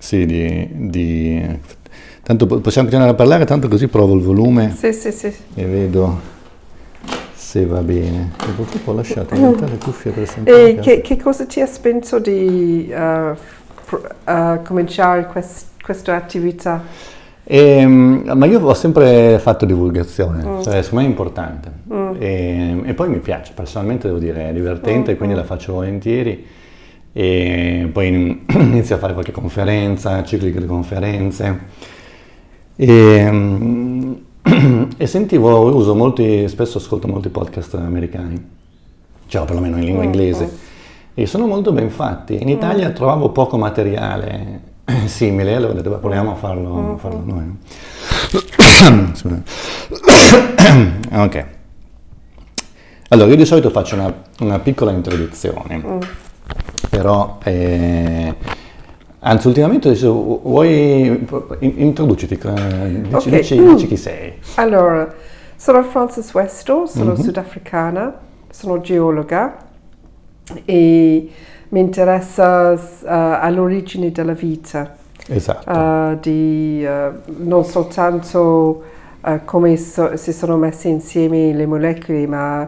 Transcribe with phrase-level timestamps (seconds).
[0.00, 1.58] Sì, di, di...
[2.22, 5.30] Tanto possiamo continuare a parlare, tanto così provo il volume Sì, sì, sì.
[5.54, 6.18] e vedo
[7.34, 8.30] se va bene.
[8.40, 10.22] E purtroppo ho lasciato le cuffie per.
[10.44, 10.80] E casa.
[10.80, 13.32] che, che cosa ti ha spinto di eh,
[13.84, 16.82] pr- eh, cominciare quest- questa attività?
[17.44, 20.60] Ehm, ma io ho sempre fatto divulgazione, Mm.
[20.62, 21.70] cioè secondo me è importante.
[22.18, 26.46] E, e poi mi piace, personalmente devo dire, è divertente, Mm, quindi la faccio volentieri.
[27.12, 31.58] E poi in- inizio a fare qualche conferenza, cicli di conferenze.
[32.76, 34.12] E, mm,
[34.96, 38.42] e sentivo, uso molti, spesso ascolto molti podcast americani,
[39.26, 40.58] cioè perlomeno in lingua Mm, inglese,
[41.14, 42.40] e sono molto ben fatti.
[42.40, 44.60] In Italia trovavo poco materiale
[45.06, 47.56] simile, allora ho detto, beh, proviamo a farlo, a farlo noi.
[51.12, 51.46] Ok.
[53.08, 55.98] Allora, io di solito faccio una, una piccola introduzione,
[56.88, 58.34] però, eh,
[59.20, 60.12] anzi, ultimamente adesso
[60.42, 61.26] vuoi,
[61.60, 63.28] in- introduciti, eh, dici, Ok.
[63.28, 64.34] dici- dici chi sei.
[64.56, 65.12] Allora,
[65.56, 67.16] sono Frances Westo, sono Mhm.
[67.22, 68.14] sudafricana,
[68.50, 69.56] sono geologa
[70.64, 71.30] e
[71.68, 74.96] mi interessa eh, all'origine della vita,
[75.28, 75.70] Esatto.
[75.70, 78.82] eh, di, eh, non soltanto
[79.44, 82.66] come so- si sono messe insieme le molecole, ma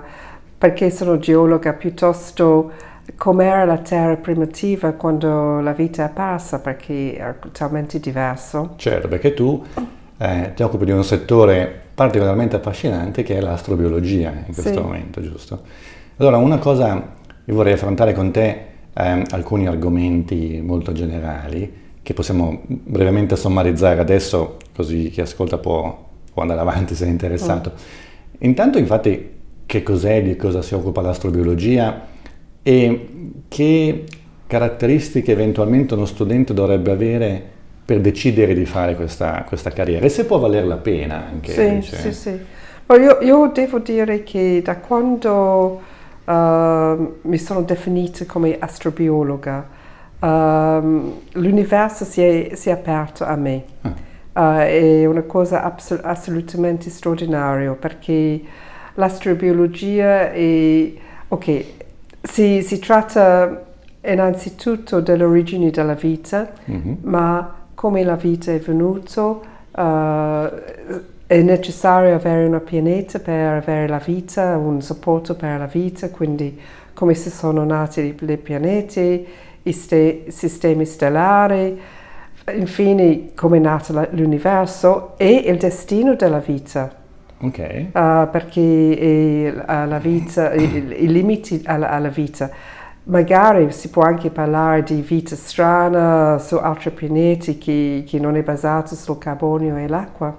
[0.58, 2.70] perché sono geologa, piuttosto
[3.17, 8.75] com'era la Terra primitiva quando la vita è apparsa, perché è talmente diverso.
[8.77, 9.62] Certo, perché tu
[10.19, 14.78] eh, ti occupi di un settore particolarmente affascinante che è l'astrobiologia in questo Sì.
[14.78, 15.61] momento, giusto?
[16.17, 16.95] Allora, una cosa,
[17.45, 18.64] io vorrei affrontare con te
[18.95, 26.42] ehm, alcuni argomenti molto generali che possiamo brevemente sommarizzare adesso, così chi ascolta può, può
[26.42, 27.73] andare avanti se è interessato.
[28.39, 29.30] Intanto, infatti,
[29.67, 32.11] che cos'è, di cosa si occupa l'astrobiologia
[32.62, 33.08] e
[33.48, 34.05] che
[34.46, 37.42] caratteristiche eventualmente uno studente dovrebbe avere
[37.84, 41.52] per decidere di fare questa, questa carriera e se può valer la pena anche.
[41.52, 41.96] Sì, dice.
[41.96, 42.40] sì, sì.
[42.86, 45.80] Ma io, io devo dire che da quando
[46.24, 49.68] ehm, mi sono definita come astrobiologa,
[50.20, 53.64] ehm, l'universo si è, si è aperto a me.
[54.34, 58.40] Eh, è una cosa abso- assolutamente straordinaria perché
[58.94, 60.92] l'astrobiologia è...
[61.29, 61.64] Ok,
[62.22, 63.64] si, si tratta
[64.05, 66.98] innanzitutto dell'origine della vita, Mhm.
[67.02, 69.38] ma come la vita è venuta,
[69.77, 70.50] eh,
[71.27, 76.58] è necessario avere un pianeta per avere la vita, un supporto per la vita, quindi
[76.94, 79.27] come si sono nati i, i pianeti,
[79.62, 81.80] i ste- sistemi stellari,
[82.55, 87.00] infine come è nato la- l'universo e il destino della vita.
[87.42, 87.86] Ok.
[87.92, 92.51] Uh, perché eh, la vita, i, i limiti alla, alla vita.
[93.05, 98.42] Magari si può anche parlare di vita strana su altri pianeti che, che non è
[98.42, 100.36] basata sul carbonio e l'acqua.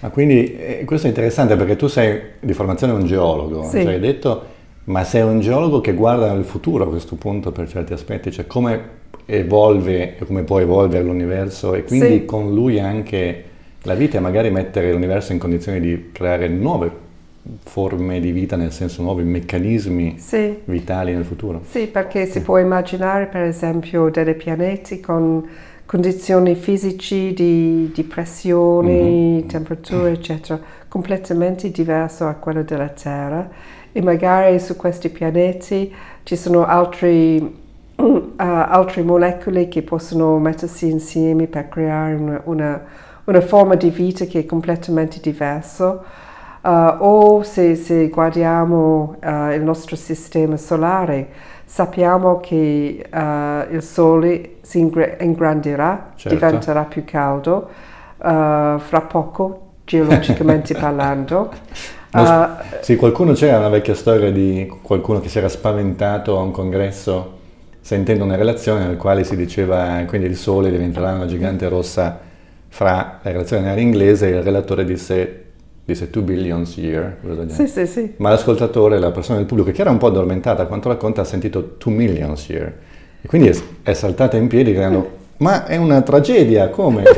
[0.00, 3.82] Ma quindi eh, questo è interessante perché tu sei di formazione un geologo, Sì.
[3.82, 4.44] cioè hai detto,
[4.84, 8.46] ma sei un geologo che guarda nel futuro a questo punto per certi aspetti, cioè
[8.46, 8.80] come
[9.26, 12.24] evolve e come può evolvere l'universo e quindi Sì.
[12.24, 13.44] con lui anche
[13.86, 16.90] la vita e magari mettere l'universo in condizioni di creare nuove
[17.62, 21.62] forme di vita, nel senso nuovi meccanismi Sì, vitali nel futuro.
[21.70, 25.48] sì, perché si può immaginare per esempio dei pianeti con
[25.86, 30.58] condizioni fisici di, di pressione, temperature, eccetera,
[30.88, 33.48] completamente diverse a quello della Terra.
[33.92, 35.94] E magari su questi pianeti
[36.24, 37.38] ci sono altri
[37.96, 42.84] uh, altre molecole che possono mettersi insieme per creare una, una-
[43.26, 46.00] una forma di vita che è completamente diversa.
[46.62, 51.28] Uh, o se, se guardiamo uh, il nostro sistema solare,
[51.64, 56.34] sappiamo che uh, il Sole si ingr- ingrandirà, Certo.
[56.36, 57.68] diventerà più caldo
[58.18, 61.50] fra poco, geologicamente parlando.
[62.12, 62.46] Uh,
[62.80, 67.34] Sì, qualcuno c'era una vecchia storia di qualcuno che si era spaventato a un congresso
[67.80, 72.18] sentendo una relazione nel quale si diceva quindi il sole diventerà una gigante rossa
[72.76, 75.44] fra la relazione era inglese e il relatore disse,
[75.82, 77.54] disse 2 billions year, del genere.
[77.54, 78.12] sì, sì, sì.
[78.18, 81.24] ma l'ascoltatore, la persona del pubblico che era un po' addormentata a quanto racconta ha
[81.24, 82.70] sentito 2 millions year
[83.22, 87.02] e quindi è, è saltata in piedi gridando ma è una tragedia, come?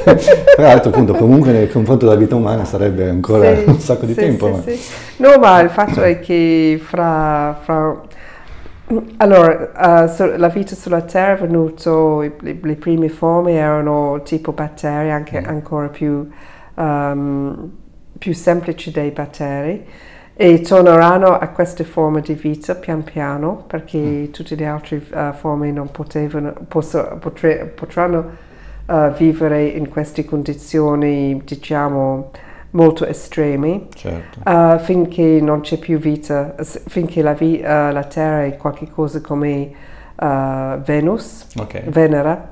[0.55, 4.13] Tra l'altro appunto comunque nel confronto della vita umana sarebbe ancora Sì, un sacco di
[4.13, 4.61] sì, tempo.
[4.65, 4.79] sì,
[5.17, 5.29] ma-.
[5.31, 7.59] No, ma il fatto è che fra...
[7.63, 8.01] fra-
[9.19, 11.91] allora, eh, su- la vita sulla Terra è venuta,
[12.41, 16.27] le, prime forme erano tipo batteri, anche ancora più,
[16.75, 17.71] ehm,
[18.19, 19.85] più semplici dei batteri,
[20.35, 25.71] e torneranno a queste forme di vita pian piano, perché tutte le altre eh, forme
[25.73, 28.25] non potevano, posso- potre- potranno
[28.87, 32.31] uh, vivere in queste condizioni, diciamo,
[32.71, 34.41] molto estreme, Certo.
[34.45, 36.55] uh, finché non c'è più vita,
[36.87, 39.71] finché la, vi- uh, la Terra è qualcosa come
[40.17, 41.85] uh, Venus, Ok.
[41.89, 42.49] Venere,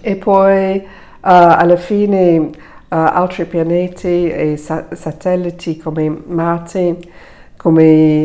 [0.00, 0.86] e poi
[1.22, 2.50] alla fine
[2.88, 6.96] altri pianeti e sa- satelliti come Marte,
[7.56, 8.22] come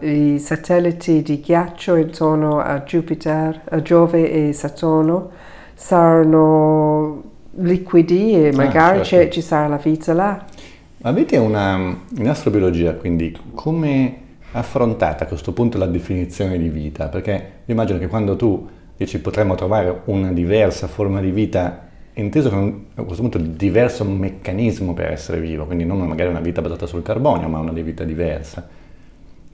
[0.00, 5.30] i satelliti di ghiaccio intorno a Jupiter, a Giove e Saturno,
[5.74, 7.22] saranno
[7.56, 9.32] liquidi e magari c'è- certo.
[9.34, 10.44] ci sarà la vita là.
[11.02, 14.16] Avete una, in astrobiologia, quindi, come
[14.52, 17.08] affrontata a questo punto la definizione di vita?
[17.08, 17.32] Perché
[17.64, 18.66] io immagino che quando tu
[18.96, 24.94] dici potremmo trovare una diversa forma di vita, inteso un- a questo punto diverso meccanismo
[24.94, 28.66] per essere vivo, quindi non magari una vita basata sul carbonio, ma una vita diversa.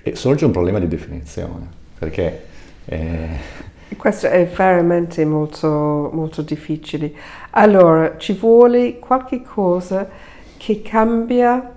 [0.03, 1.67] E sorge un problema di definizione,
[1.99, 2.45] perché
[2.85, 3.29] eh,
[3.97, 7.13] Questo è veramente molto, molto difficile.
[7.51, 10.09] Allora, ci vuole qualche cosa
[10.57, 11.75] che cambia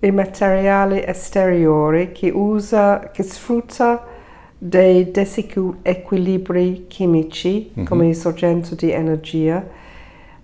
[0.00, 4.04] il materiale esteriore, che usa, che sfrutta
[4.58, 7.84] dei disequilibri chimici Mhm.
[7.84, 9.64] come sorgente di energia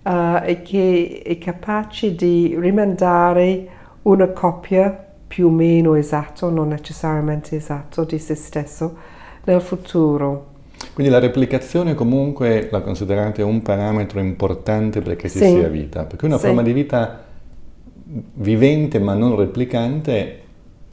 [0.03, 3.67] eh, e che è capace di rimandare
[4.03, 8.97] una coppia più o meno esatto, non necessariamente esatto, di se stesso
[9.45, 10.57] nel futuro.
[10.99, 15.45] Quindi la replicazione comunque la considerate un parametro importante perché ci Sì.
[15.45, 16.45] sia vita, perché una Sì.
[16.45, 17.23] forma di vita
[18.33, 20.41] vivente ma non replicante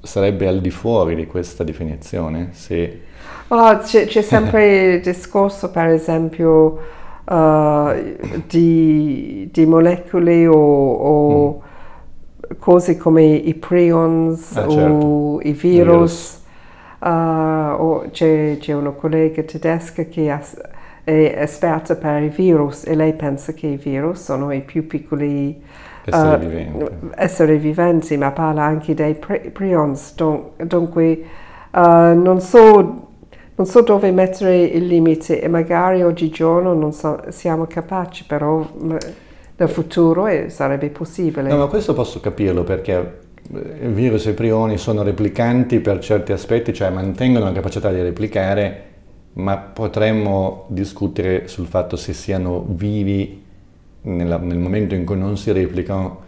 [0.03, 3.01] sarebbe al di fuori di questa definizione, se
[3.49, 6.79] Oh, c'è, c'è sempre il discorso, per esempio,
[7.25, 7.93] uh,
[8.49, 11.63] di, di molecole o, o
[12.59, 15.41] cose come i prions Ah, o certo.
[15.43, 16.41] I virus.
[17.07, 17.09] Uh,
[17.81, 20.43] o c'è, c'è una collega tedesca che ha-
[21.05, 25.63] è esperta per i virus e lei pensa che i virus sono i più piccoli
[26.05, 26.91] essere uh, vivente.
[27.15, 30.15] esseri viventi, ma parla anche dei pri- prions.
[30.17, 31.23] Dun- Dunque,
[31.71, 33.09] uh, non, so,
[33.55, 38.97] non so dove mettere il limite e magari oggigiorno non so- siamo capaci, però m-
[39.59, 41.49] nel futuro eh, sarebbe possibile.
[41.51, 46.91] No, ma questo posso capirlo perché virus e prioni sono replicanti per certi aspetti, cioè
[46.91, 48.85] mantengono la capacità di replicare,
[49.35, 53.43] ma potremmo discutere sul fatto se siano vivi
[54.03, 56.25] nella- nel momento in cui non si replicano,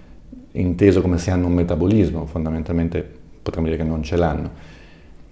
[0.52, 3.06] inteso come se hanno un metabolismo, fondamentalmente
[3.42, 4.76] potremmo dire che non ce l'hanno.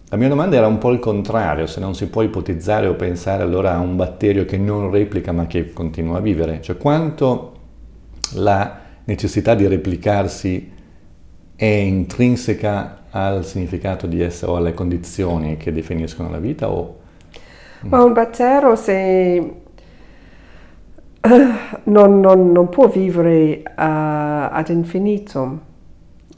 [0.08, 3.42] La mia domanda era un po' il contrario, se non si può ipotizzare o pensare
[3.42, 7.52] allora a un batterio che non replica ma che continua a vivere, cioè quanto
[8.34, 10.74] la necessità di replicarsi
[11.56, 16.96] è intrinseca al significato di essere o alle condizioni che definiscono la vita o
[17.88, 19.52] Ma un batterio se
[21.84, 25.60] non, non- non può vivere uh, ad infinito.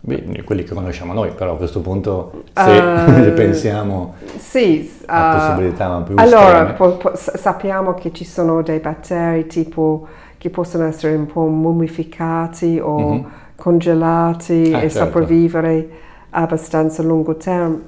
[0.00, 2.92] beh, quelli che conosciamo noi, però a questo punto se
[3.32, 8.62] Eh, pensiamo Sì, a uh, possibilità ma più Allora, po- po- sappiamo che ci sono
[8.62, 10.06] dei batteri tipo
[10.38, 13.26] che possono essere un po' mummificati o Mhm.
[13.58, 14.98] Congelati Ah, e certo.
[15.06, 15.88] sopravvivere
[16.30, 17.82] abbastanza a lungo termine,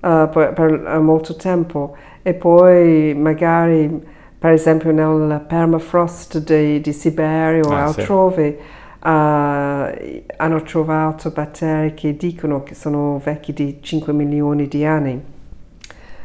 [0.00, 1.96] uh, per, per, uh, molto tempo.
[2.22, 3.88] E poi magari,
[4.38, 8.00] per esempio, nel permafrost di, di Siberia o Ah, sì.
[8.00, 8.58] altrove,
[9.02, 15.22] uh, hanno trovato batteri che dicono che sono vecchi di 5 milioni di anni.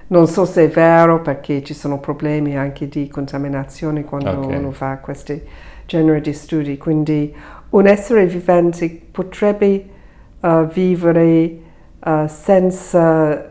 [0.08, 4.46] Non so se è vero perché ci sono problemi anche di contaminazione quando Ok.
[4.58, 5.42] uno fa questi
[5.86, 7.34] generi di studi, quindi
[7.72, 9.86] un essere vivente potrebbe
[10.40, 11.58] uh, vivere
[12.04, 13.50] uh, senza...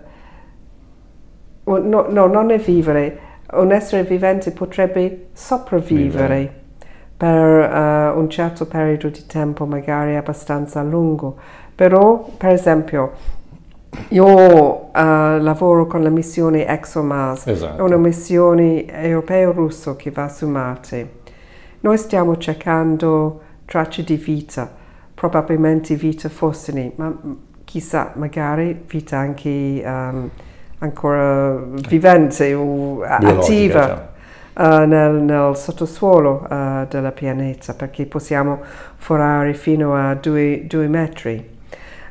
[1.64, 3.18] No, no, non è vivere,
[3.52, 6.60] un essere vivente potrebbe sopravvivere Vivere.
[7.16, 11.36] per uh, un certo periodo di tempo, magari abbastanza lungo.
[11.74, 13.12] Però, per esempio,
[14.08, 17.84] io lavoro con la missione ExoMars, è Esatto.
[17.84, 21.18] una missione europeo-russo che va su Marte.
[21.80, 24.68] Noi stiamo cercando tracce di vita,
[25.14, 27.16] probabilmente vita fossili, ma
[27.62, 30.28] chissà, magari vita anche um,
[30.78, 34.10] ancora vivente o attiva
[34.54, 38.60] uh, nel, nel sottosuolo uh, del pianeta, perché possiamo
[38.96, 41.58] forare fino a due, due metri.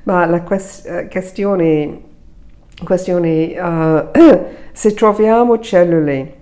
[0.03, 1.99] Ma la ques- eh, questione,
[2.85, 4.11] questione uh,
[4.71, 6.35] se troviamo cellule,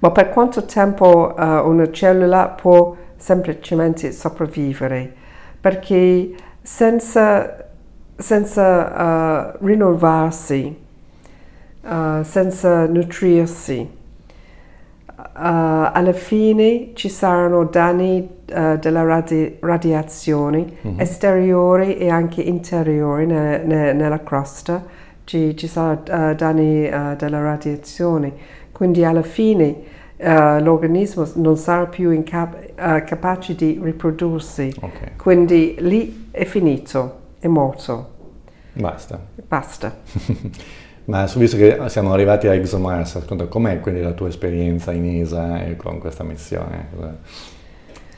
[0.00, 5.10] ma per quanto tempo una cellula può semplicemente sopravvivere?
[5.58, 7.68] Perché senza,
[8.14, 10.76] senza uh, rinnovarsi,
[11.84, 21.00] uh, senza nutrirsi, uh, alla fine ci saranno danni uh, della radi- radiazione mm-hmm.
[21.00, 24.84] esteriori e anche interiori ne- ne- nella crosta,
[25.24, 28.32] ci, ci saranno uh, danni della radiazione,
[28.70, 35.12] quindi alla fine l'organismo non sarà più incap- capace di riprodursi, okay.
[35.16, 38.10] quindi lì è finito, è morto.
[38.74, 39.20] Basta.
[39.46, 39.96] Basta.
[41.06, 45.76] Ma visto che siamo arrivati a ExoMars, com'è quindi la tua esperienza in ESA e
[45.76, 46.88] con questa missione?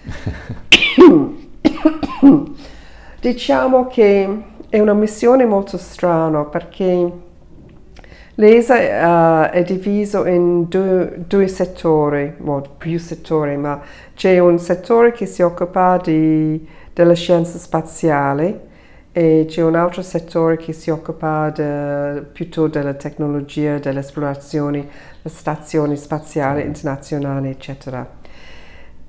[3.20, 7.10] diciamo che è una missione molto strana perché
[8.36, 13.80] l'ESA uh, è diviso in due, due settori, o più settori, ma
[14.14, 18.64] c'è un settore che si occupa di, della scienza spaziale
[19.12, 24.86] e c'è un altro settore che si occupa de, più della tecnologia, delle esplorazioni,
[25.22, 28.06] le stazioni spaziali internazionali, eccetera.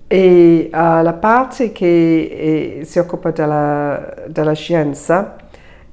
[0.08, 5.36] E uh, la parte che è, si occupa della, della scienza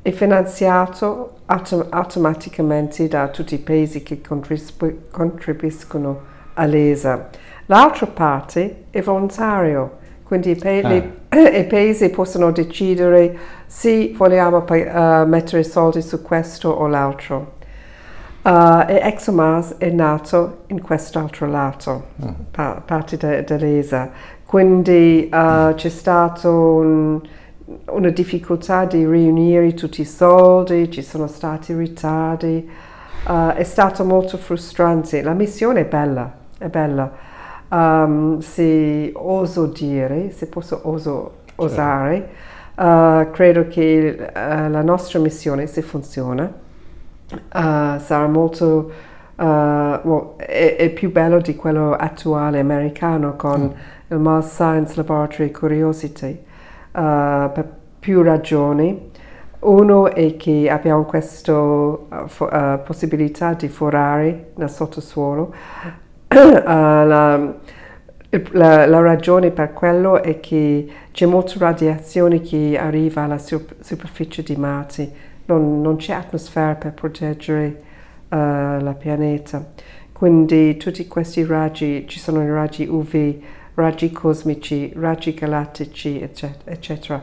[0.05, 4.75] è finanziato autom- automaticamente da tutti i paesi che contribus-
[5.11, 6.21] contribuiscono
[6.53, 7.31] all'ESA.
[7.67, 10.89] L'altra parte è volontario, quindi i, pa- ah.
[10.89, 11.13] le,
[11.59, 13.35] i paesi possono decidere
[13.67, 17.53] se vogliamo uh, mettere soldi su questo o l'altro.
[18.43, 22.29] Uh, e ExoMars è nato in quest'altro lato, mm.
[22.51, 24.11] pa- parte de- dell'ESA.
[24.45, 27.23] Quindi uh, c'è stata un,
[27.87, 32.69] una difficoltà di riunire tutti i soldi, ci sono stati ritardi,
[33.27, 35.23] uh, è stato molto frustrante.
[35.23, 37.33] La missione è bella, è bella.
[37.69, 42.29] Um, se oso dire, se posso oso, osare,
[42.75, 43.31] certo.
[43.33, 48.91] credo che la nostra missione, se funziona, uh, sarà molto
[49.37, 54.13] uh, well, è, è, più bello di quello attuale americano con mm.
[54.13, 56.54] il Mars Science Laboratory Curiosity uh,
[57.01, 59.11] per più ragioni.
[59.61, 65.55] Uno è che abbiamo questa fo- possibilità di forare nel sottosuolo.
[66.29, 67.37] la,
[68.51, 74.43] la, la, ragione per quello è che c'è molta radiazione che arriva alla super- superficie
[74.43, 77.83] di Marte non, non c'è atmosfera per proteggere
[78.29, 78.37] uh,
[78.81, 79.73] la pianeta.
[80.13, 83.37] Quindi tutti questi raggi, ci sono i raggi UV,
[83.75, 87.23] raggi cosmici, raggi galattici, eccetera, eccetera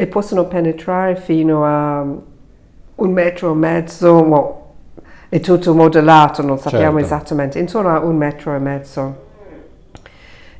[0.00, 4.54] e possono penetrare fino a un metro e mezzo, well,
[5.28, 7.14] è tutto modellato, non sappiamo certo.
[7.14, 9.24] esattamente, intorno a un metro e mezzo.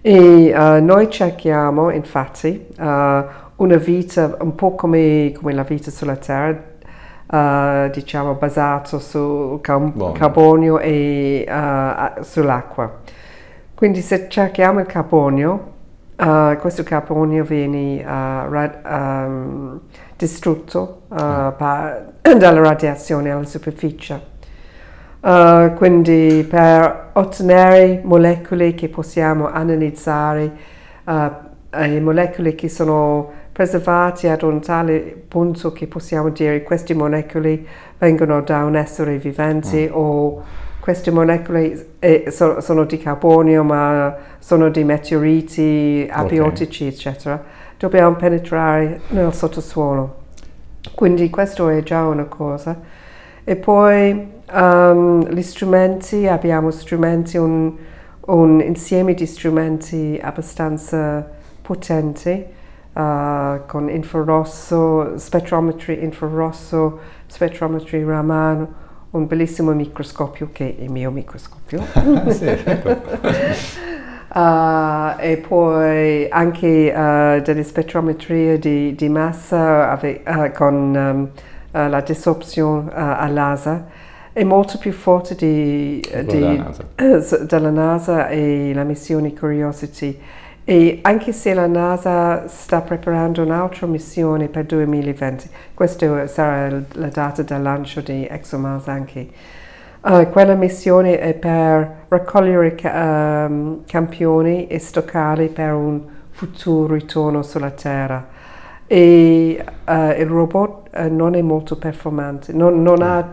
[0.02, 6.16] E uh, noi cerchiamo infatti uh, una vita un po' come, come la vita sulla
[6.16, 13.00] Terra, uh, diciamo basato sul cam- carbonio e uh, sull'acqua.
[13.80, 15.72] Quindi se cerchiamo il carbonio,
[16.16, 19.80] uh, questo carbonio viene rad- um,
[20.18, 21.16] distrutto mm.
[21.56, 24.20] pa- dalla radiazione alla superficie.
[25.20, 30.52] Uh, quindi per ottenere molecole che possiamo analizzare,
[31.04, 31.30] uh,
[31.70, 37.64] le molecole che sono preservati ad un tale punto che possiamo dire queste molecole
[37.96, 39.92] vengono da un essere vivente mm.
[39.94, 40.42] o
[40.80, 46.94] queste molecole eh, so, sono di carbonio ma sono di meteoriti abiotici okay.
[46.94, 47.44] eccetera.
[47.76, 50.16] Dobbiamo penetrare nel sottosuolo.
[50.94, 52.78] Quindi questo è già una cosa.
[53.44, 57.75] E poi um, gli strumenti abbiamo strumenti un,
[58.26, 61.26] un insieme di strumenti abbastanza
[61.62, 62.44] potenti
[62.92, 68.68] uh, con infrarosso, spettrometri infrarosso, spettrometri Raman,
[69.11, 71.85] un bellissimo microscopio che è il mio microscopio.
[72.31, 72.47] sì,
[74.35, 81.29] uh, e poi anche uh, delle spettrometrie di, di massa ave, uh, con um,
[81.73, 83.85] la disopzione al laser
[84.33, 86.85] è molto più forte di, di, NASA.
[87.47, 90.19] della NASA e la missione Curiosity
[90.70, 97.42] e anche se la NASA sta preparando un'altra missione per 2020, questa sarà la data
[97.42, 99.28] del lancio di ExoMars anche,
[100.02, 107.72] uh, quella missione è per raccogliere um, campioni e stoccarli per un futuro ritorno sulla
[107.72, 108.28] Terra.
[108.86, 113.26] E uh, il robot uh, non è molto performante, non, non ha,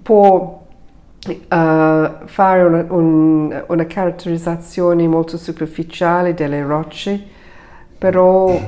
[0.00, 0.64] può
[1.26, 7.22] uh, fare una, un, una, caratterizzazione molto superficiale delle rocce,
[7.98, 8.58] però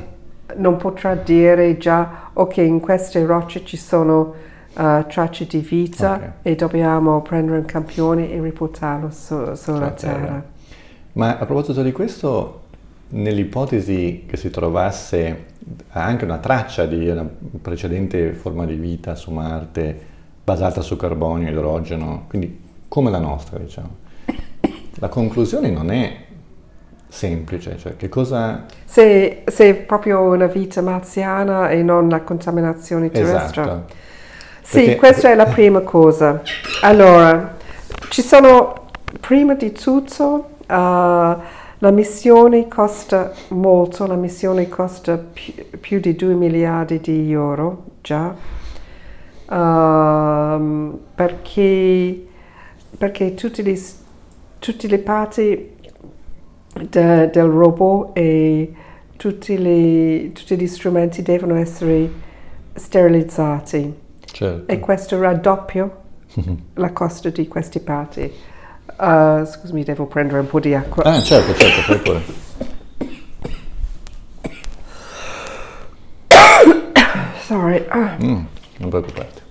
[0.56, 4.34] non potrà dire già, ok, in queste rocce ci sono
[4.74, 6.30] uh, tracce di vita okay.
[6.42, 10.18] e dobbiamo prendere un campione e riportarlo su, sulla terra.
[10.18, 10.44] terra.
[11.14, 12.60] Ma a proposito di questo,
[13.10, 15.50] nell'ipotesi che si trovasse
[15.90, 17.28] anche una traccia di una
[17.60, 20.10] precedente forma di vita su Marte
[20.44, 23.96] basata su carbonio, idrogeno, quindi come la nostra, diciamo,
[24.94, 26.16] la conclusione non è
[27.08, 28.64] semplice, cioè che cosa...
[28.84, 33.62] Se, se proprio una vita marziana e non la contaminazione terrestre.
[33.62, 33.94] Esatto.
[34.62, 36.42] Sì, Perché- questa è la prima cosa.
[36.82, 37.56] Allora,
[38.08, 38.88] ci sono,
[39.20, 41.36] prima di tutto, uh,
[41.82, 48.34] la missione costa molto, la missione costa più, più di 2 miliardi di euro già,
[49.52, 52.26] Ehm, perché,
[52.96, 53.78] perché tutte le,
[54.58, 55.70] tutte le parti
[56.88, 58.72] de- del robot e
[59.16, 62.10] tutti, le- tutti gli strumenti devono essere
[62.74, 63.94] sterilizzati
[64.24, 64.72] Certo.
[64.72, 65.88] e questo raddoppia
[66.74, 68.32] la costa di queste parti.
[68.98, 71.02] Uh, scusami, devo prendere un po' di acqua.
[71.04, 72.20] Ah, certo, certo, fai pure.
[77.46, 77.84] Sorry.
[78.22, 78.44] Mm,
[78.82, 79.42] non preoccuparti.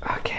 [0.00, 0.32] Ok.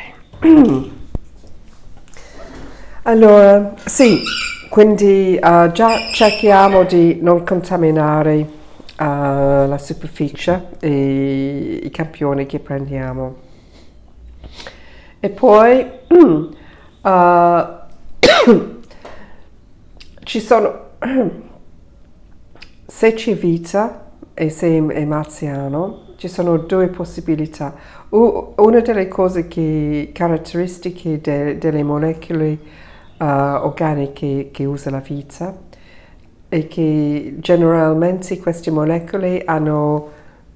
[3.03, 4.21] allora, sì,
[4.69, 8.47] quindi uh, già cerchiamo di non contaminare uh,
[8.97, 13.43] la superficie e i campioni che prendiamo.
[15.19, 16.53] E poi uh,
[20.23, 20.84] ci sono,
[22.85, 27.73] se c'è vita e se è marziano, ci sono due possibilità.
[28.09, 32.57] Una delle cose che, caratteristiche de- delle molecole
[33.17, 35.55] uh, organiche che usa la vita
[36.47, 40.09] è che generalmente queste molecole hanno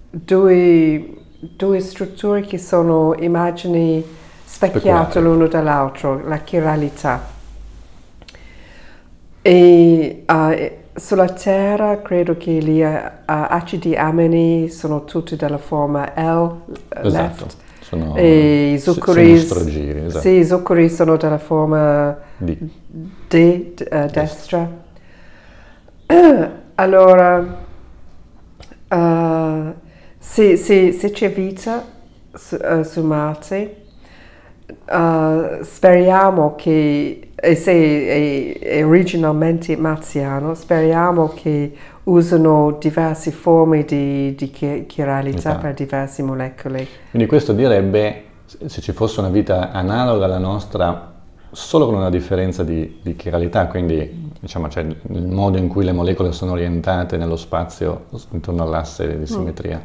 [0.10, 4.04] due, due strutture che sono immagini
[4.44, 5.20] specchiate Specchiate.
[5.20, 7.38] l'uno dall'altro, la chiralità.
[9.42, 16.22] E uh, sulla Terra credo che gli uh, acidi amini sono tutti della forma L,
[16.22, 16.62] uh,
[17.02, 17.46] Esatto.
[17.46, 20.20] left, Sono e i zuccheri, sinistrogiri, esatto.
[20.20, 22.68] sì, i zuccheri sono della forma D,
[23.28, 24.70] d- eh, destra.
[26.76, 27.58] Allora,
[28.88, 29.74] eh,
[30.18, 31.84] se, se- se c'è vita
[32.34, 33.76] su, eh, su Marte,
[34.86, 41.74] eh, speriamo che, e se è, originalmente marziano, speriamo che
[42.04, 45.60] usano diverse forme di, di chi- chiralità Esatto.
[45.60, 46.88] per diverse molecole.
[47.12, 51.14] Quindi questo direbbe, se ci fosse una vita analoga alla nostra,
[51.52, 55.92] solo con una differenza di, di chiralità, quindi diciamo cioè, il modo in cui le
[55.92, 59.82] molecole sono orientate nello spazio intorno all'asse di simmetria.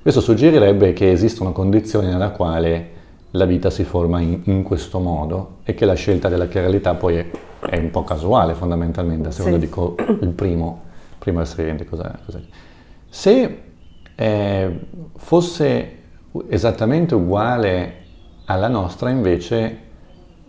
[0.00, 2.90] Questo suggerirebbe che esistono condizioni nella quale
[3.36, 7.16] la vita si forma in, in questo modo e che la scelta della chiralità poi
[7.16, 9.64] è, è un po' casuale fondamentalmente, a seconda Sì.
[9.64, 10.82] di co- il primo,
[11.18, 12.10] primo essere vivente cos'è.
[12.24, 12.40] cos'è.
[13.08, 13.62] Se
[14.14, 14.80] eh,
[15.16, 15.92] fosse
[16.48, 17.94] esattamente uguale
[18.46, 19.78] alla nostra, invece,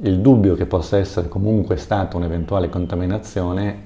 [0.01, 3.85] il dubbio che possa essere comunque stata un'eventuale contaminazione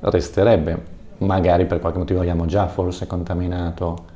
[0.00, 0.98] resterebbe.
[1.18, 4.09] Magari per qualche motivo abbiamo già forse contaminato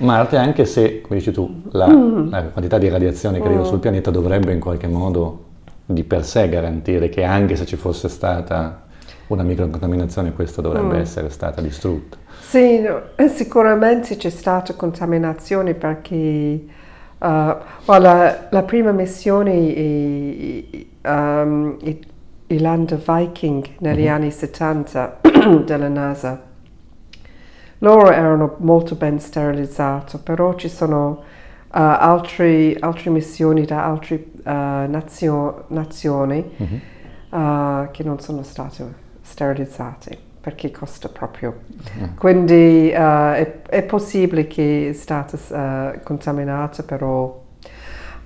[0.00, 4.10] Marte, anche se, come dici tu, la, la quantità di radiazione che arriva sul pianeta
[4.10, 5.44] dovrebbe in qualche modo
[5.86, 8.82] di per sé garantire che anche se ci fosse stata
[9.28, 12.16] una microcontaminazione, questa dovrebbe essere stata distrutta.
[12.40, 16.64] Sì, no, eh, sicuramente c'è stata contaminazione perché eh,
[17.18, 22.00] la, la prima missione i- um, i-
[22.48, 25.20] i Land Viking negli anni 70
[25.64, 26.42] della NASA,
[27.78, 31.22] loro erano molto ben sterilizzati, però ci sono
[31.66, 36.80] eh, altri- altre missioni da altre eh, nazio- nazioni Mhm.
[37.30, 38.84] eh, che non sono state
[39.22, 41.54] sterilizzate perché costa proprio.
[42.00, 42.08] Ah.
[42.16, 45.36] Quindi eh, è, è possibile che è stata
[45.92, 47.42] eh, contaminata, però.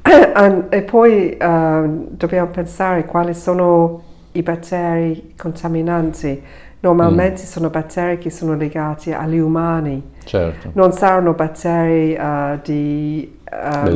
[0.70, 6.42] E poi dobbiamo pensare quali sono i batteri contaminanti.
[6.82, 10.70] Normalmente sono batteri che sono legati agli umani, Certo.
[10.72, 13.38] non saranno batteri eh, di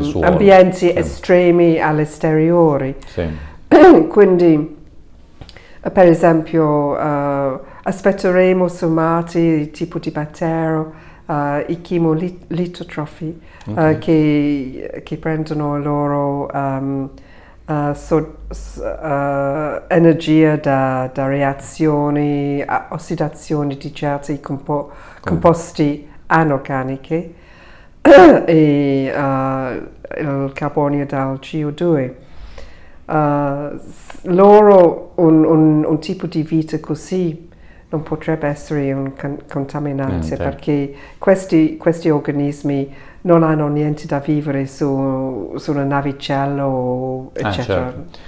[0.03, 0.93] suolo, ambienti sì.
[0.95, 2.97] estremi all'esteriore.
[3.07, 3.27] Sì.
[4.09, 4.77] Quindi,
[5.81, 10.93] eh, per esempio, eh, aspetteremo su Marte il tipo di batterio,
[11.27, 13.99] eh, i chemolitotrofi, eh, Ok.
[13.99, 17.09] che, che prendono loro ehm,
[17.67, 27.43] eh, so- s- eh, energia da, da reazioni, ossidazioni di certi compo- composti anorganici.
[28.47, 32.11] e uh, il carbonio dal CO2.
[33.07, 33.81] Uh,
[34.23, 37.51] loro un, un, un, tipo di vita così
[37.91, 44.67] non potrebbe essere un con- contaminante perché questi, questi, organismi non hanno niente da vivere
[44.67, 46.67] su, su una navicella
[47.33, 47.49] eccetera.
[47.49, 48.19] Ah, certo.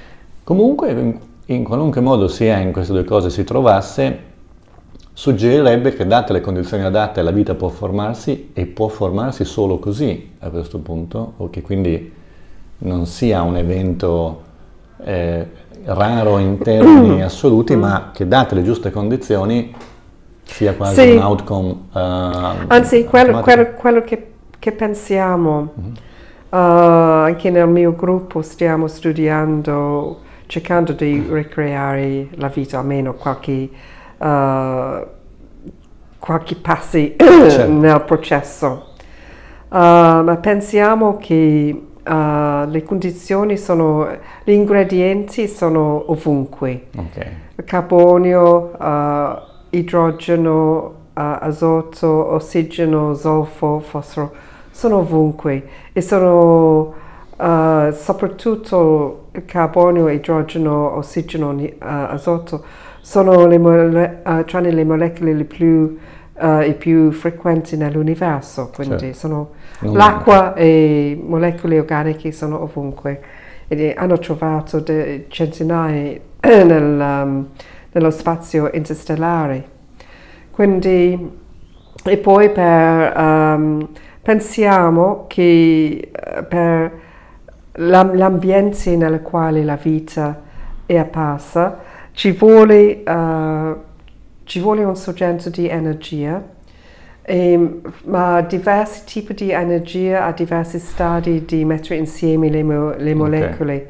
[0.45, 4.35] Comunque in, in qualunque modo sia in queste due cose si trovasse
[5.13, 10.33] suggerirebbe che date le condizioni adatte la vita può formarsi e può formarsi solo così
[10.41, 12.13] a questo punto, o che quindi
[12.79, 14.43] non sia un evento
[15.03, 15.47] eh,
[15.85, 19.75] raro in termini assoluti, ma che date le giuste condizioni
[20.43, 21.11] sia quasi sì.
[21.13, 21.71] un outcome.
[21.93, 25.93] Uh, Anzi, quello, quello, quello che, che, pensiamo, mm-hmm.
[26.51, 33.69] uh, anche nel mio gruppo stiamo studiando, cercando di ricreare la vita, almeno qualche
[34.19, 35.15] uh,
[36.27, 37.71] qualche passi certo.
[37.71, 38.89] nel processo.
[39.69, 44.09] Uh, ma pensiamo che uh, le condizioni sono,
[44.43, 46.87] gli ingredienti sono ovunque.
[46.97, 47.65] Okay.
[47.65, 49.39] Carbonio, uh,
[49.71, 54.33] idrogeno, azoto, ossigeno, zolfo, fosforo,
[54.71, 57.05] sono ovunque e sono
[57.37, 62.65] soprattutto il carbonio, idrogeno, ossigeno, azoto
[63.07, 65.97] sono le, mole- uh, le molecole le più,
[66.41, 69.17] uh, più frequenti nell'universo, quindi certo.
[69.17, 69.51] sono
[69.93, 73.21] l'acqua e molecole organiche sono ovunque
[73.69, 74.83] e hanno trovato
[75.29, 77.47] centinaia nel, um,
[77.93, 79.75] nello spazio interstellare.
[80.57, 81.31] Quindi,
[82.03, 83.87] e poi per, um,
[84.23, 86.93] pensiamo che uh, per
[87.73, 90.41] l'ambiente nel quale la vita
[90.87, 91.79] è apparsa,
[92.13, 93.77] ci vuole, uh,
[94.45, 96.43] ci vuole un soggetto di energia,
[97.21, 103.13] e, ma diversi tipi di energia a diversi stadi di mettere insieme le, mo- le
[103.13, 103.89] molecole.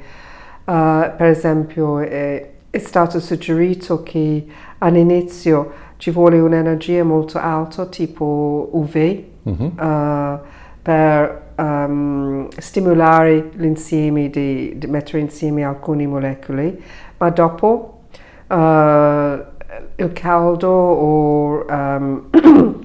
[0.65, 1.11] Okay.
[1.11, 4.45] Uh, per esempio, è, è stato suggerito che
[4.79, 9.79] all'inizio ci vuole un'energia molto alta, tipo UV, mm-hmm.
[9.79, 10.39] uh,
[10.83, 16.79] per um, stimolare l'insieme di, di mettere insieme alcune molecole,
[17.17, 18.01] ma dopo
[18.49, 22.25] uh, il caldo o um,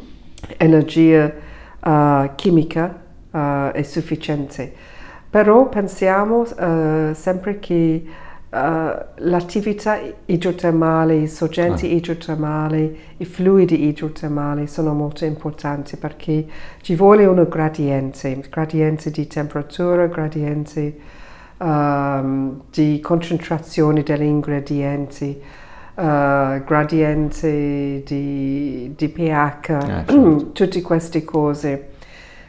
[0.57, 1.31] energia
[1.83, 2.99] uh, chimica
[3.31, 4.73] è sufficiente.
[5.29, 6.43] Però pensiamo
[7.13, 8.03] sempre che
[8.53, 11.93] l'attività idrotermale, i soggetti ah.
[11.95, 16.45] idrotermali, i fluidi idrotermali sono molto importanti perché
[16.81, 20.97] ci vuole un gradiente, gradiente di temperatura, gradiente
[21.59, 25.41] um, di concentrazione degli ingredienti,
[25.95, 26.01] uh,
[26.65, 30.51] gradiente di, di pH, ah, certo.
[30.51, 31.87] tutte queste cose.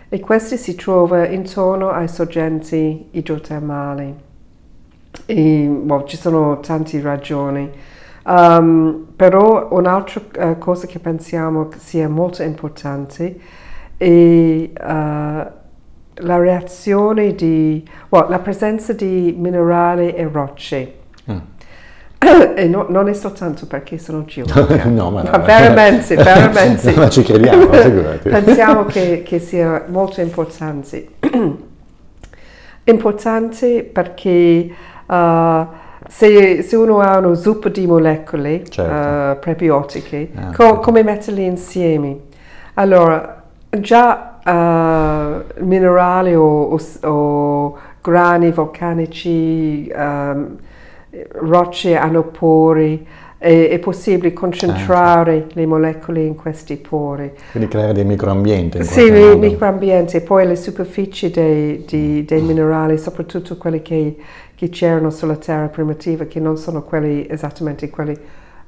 [0.09, 4.31] E questi si trova intorno ai sorgenti idrotermali.
[5.27, 7.71] E, well, ci sono tante ragioni.
[8.25, 13.37] Um, però un'altra uh, cosa che pensiamo sia molto importante
[13.97, 15.51] è uh,
[16.15, 20.95] la reazione di, well, la presenza di minerali e rocce.
[21.31, 21.39] Mm.
[22.55, 26.95] e no, non è soltanto perché sono geologa, no, ma, ma veramente, veramente.
[26.95, 27.67] ma ci crediamo,
[28.23, 31.09] Pensiamo che, che, sia molto importante.
[32.85, 34.71] importante perché
[35.17, 35.67] uh,
[36.09, 38.93] se, se, uno ha uno zuppo di molecole certo.
[38.93, 42.17] uh, prebiotiche, ah, co- come metterli insieme?
[42.75, 50.57] Allora, già uh, minerali o, o, o, grani vulcanici, um,
[51.33, 53.07] rocce hanno pori,
[53.43, 55.55] è, è possibile concentrare ah, sì.
[55.55, 57.33] le molecole in questi pori.
[57.51, 58.85] Quindi creare dei microambienti.
[58.85, 64.17] Sì, dei microambienti, poi le superfici dei, dei, dei minerali, soprattutto quelli che,
[64.63, 68.17] che, c'erano sulla Terra primitiva, che non sono quelli esattamente quelli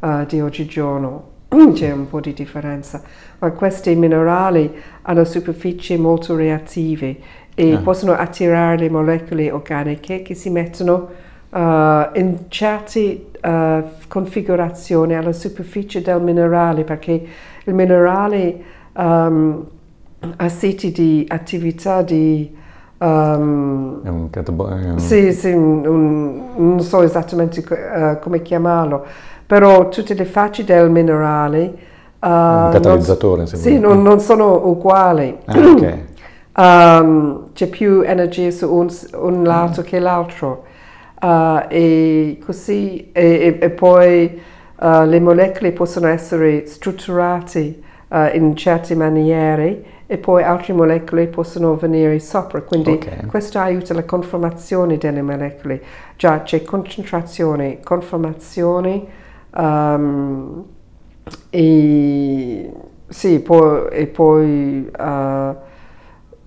[0.01, 1.33] uh, di oggigiorno.
[1.73, 3.03] C'è un po' di differenza
[3.39, 7.17] ma questi minerali hanno superfici molto reattive
[7.55, 7.79] e ah.
[7.79, 11.09] possono attirare le molecole organiche che si mettono
[11.51, 17.27] uh, in certe uh, configurazioni alla superficie del minerale perché
[17.65, 18.63] il minerale
[18.95, 19.65] um,
[20.37, 22.63] ha siti di attività di
[22.99, 24.99] Um, è un catabolico.
[24.99, 29.05] Sì, sì, un, un, non so esattamente uh, come chiamarlo,
[29.45, 31.93] però tutte le facce del minerale
[32.25, 35.37] Uh, un catalizzatore, non, Sì, non, non, sono uguali.
[35.45, 36.05] Ah, okay.
[36.57, 39.85] um, c'è più energia su un, un lato mm.
[39.85, 40.65] che l'altro.
[41.21, 44.41] Uh, e così, e, e, e poi
[44.77, 47.79] le molecole possono essere strutturate
[48.33, 53.27] in certe maniere e poi altre molecole possono venire sopra, quindi Ok.
[53.27, 55.83] questo aiuta la conformazione delle molecole.
[56.17, 59.03] Già c'è concentrazione, conformazione
[59.57, 60.65] ehm,
[61.51, 62.73] e
[63.09, 65.55] sì, poi, e poi eh,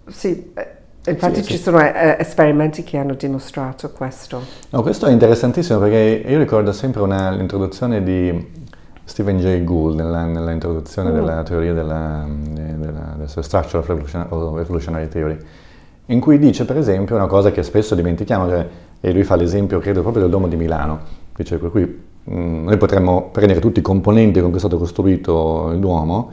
[0.08, 1.64] sì, eh, infatti Sì, ci sì.
[1.64, 4.42] sono eh, esperimenti che hanno dimostrato questo.
[4.70, 8.66] No, questo è interessantissimo perché io ricordo sempre una, l'introduzione di
[9.08, 11.14] Stephen Jay Gould nella, nella introduzione Mm.
[11.14, 15.38] della teoria della, della, della Structure of Evolutionary Theory,
[16.08, 18.68] in cui dice per esempio una cosa che spesso dimentichiamo, cioè,
[19.00, 21.00] e lui fa l'esempio credo proprio del Domo di Milano,
[21.36, 21.84] dice per cui
[22.30, 26.32] mm, noi potremmo prendere tutti i componenti con cui è stato costruito il Duomo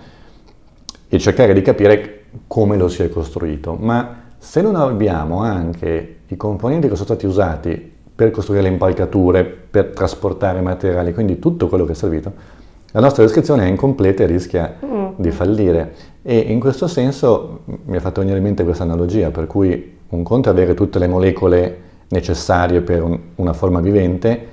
[1.08, 6.36] e cercare di capire come lo si è costruito, ma se non abbiamo anche i
[6.36, 11.84] componenti che sono stati usati per costruire le impalcature, per trasportare materiali, quindi tutto quello
[11.84, 12.62] che è servito,
[12.94, 14.76] la nostra descrizione è incompleta e rischia
[15.16, 15.94] di fallire.
[16.22, 20.22] E in questo senso mi ha fatto venire in mente questa analogia, per cui un
[20.22, 21.80] conto è avere tutte le molecole
[22.10, 24.46] necessarie per un- una forma vivente,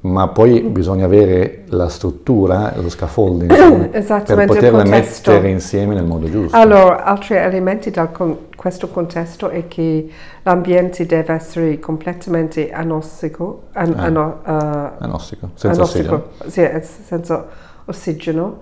[0.00, 3.50] ma poi bisogna avere la struttura, lo scaffolding,
[3.94, 5.30] insomma, per contesto.
[5.32, 6.56] mettere insieme nel modo giusto.
[6.56, 8.08] Allora, altri elementi da
[8.56, 10.08] questo contesto è che
[10.42, 14.02] l'ambiente deve essere completamente anossico, an- Ah.
[14.04, 16.50] ano- eh, Anossico, senza anossico, ossigeno.
[16.50, 17.46] sì, eh, senza
[17.86, 18.58] ossigeno.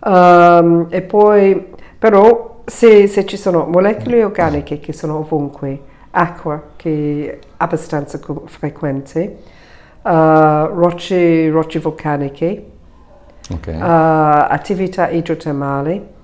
[0.00, 1.66] Um, e poi,
[1.98, 9.38] però, se, se ci sono molecole organiche che sono ovunque, acqua che è abbastanza frequente,
[10.08, 12.66] uh, rocce, rocce vulcaniche,
[13.52, 13.66] Ok.
[13.66, 16.16] uh, attività idrotermali.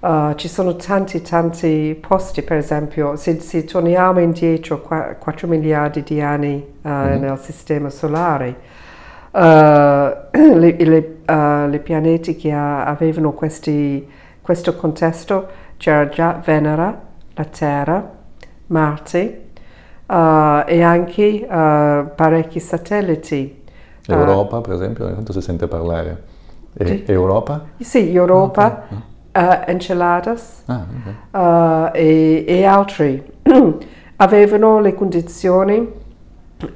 [0.00, 6.02] Uh, ci sono tanti tanti posti, per esempio, se, se torniamo indietro qua- 4 miliardi
[6.02, 8.56] di anni uh, nel sistema solare,
[9.32, 9.38] uh,
[10.58, 14.08] le, le, uh, le pianeti che avevano questi-
[14.40, 16.98] questo contesto c'era già Venere,
[17.34, 18.10] la Terra,
[18.68, 19.49] Marte
[20.10, 23.62] uh, e anche uh, parecchi satelliti.
[24.08, 26.22] Uh, Europa, per esempio, ogni tanto si sente parlare.
[26.74, 27.04] E- Sì.
[27.06, 27.64] Europa?
[27.78, 30.86] Sì, Europa, uh, Enceladus Ah,
[31.30, 31.90] ok.
[31.92, 33.22] uh, e, e altri
[34.16, 35.88] avevano le condizioni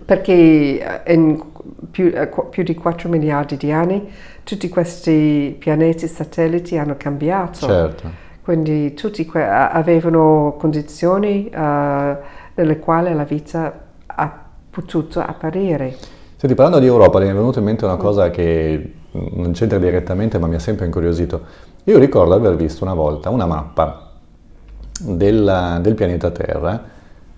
[0.05, 1.43] perché uh, in
[1.91, 4.09] più, qu- più di 4 miliardi di anni
[4.43, 7.67] tutti questi pianeti satelliti hanno cambiato.
[7.67, 8.11] Certo.
[8.43, 12.17] Quindi tutti que- avevano condizioni uh,
[12.55, 13.73] nelle quali la vita
[14.07, 15.97] ha potuto apparire.
[16.37, 20.39] Senti, parlando di Europa, mi è venuta in mente una cosa che non c'entra direttamente,
[20.39, 21.41] ma mi ha sempre incuriosito.
[21.85, 24.11] Io ricordo aver visto una volta una mappa
[25.01, 26.83] della- del pianeta Terra,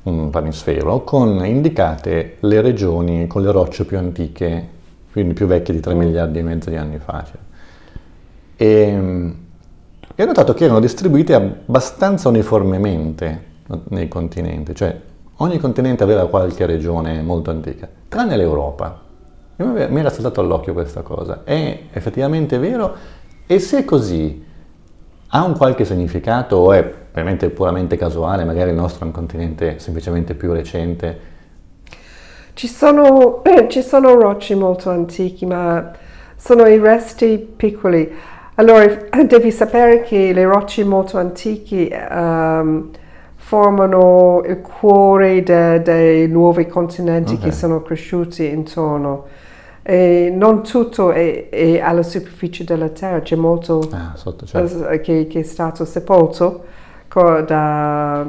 [0.05, 4.69] un planisfero, con indicate le regioni con le rocce più antiche,
[5.13, 7.25] quindi più vecchie di 3 miliardi e mezzo di anni fa.
[7.25, 7.39] cioè.
[8.57, 9.35] E,
[10.15, 13.55] e ho notato che erano distribuite abbastanza uniformemente
[13.89, 14.99] nei continenti, cioè
[15.37, 19.05] ogni continente aveva qualche regione molto antica, tranne l'Europa.
[19.57, 21.41] Mi era saltato all'occhio questa cosa.
[21.45, 22.95] È effettivamente vero?
[23.47, 24.45] E se è così,
[25.29, 28.45] ha un qualche significato o è veramente puramente casuale?
[28.45, 31.35] Magari il nostro è un continente semplicemente più recente?
[32.53, 35.91] Ci sono, ci sono rocce molto antiche, ma
[36.37, 38.13] sono i resti piccoli.
[38.57, 38.87] Allora,
[39.27, 42.91] devi sapere che le rocce molto antiche ehm,
[43.47, 47.43] formano il cuore de- dei nuovi continenti Ok.
[47.45, 49.27] che sono cresciuti intorno.
[49.83, 54.89] E non tutto è, è alla superficie della Terra, c'è molto Ah, sotto, certo.
[55.01, 56.65] che, che è stato sepolto
[57.47, 58.27] da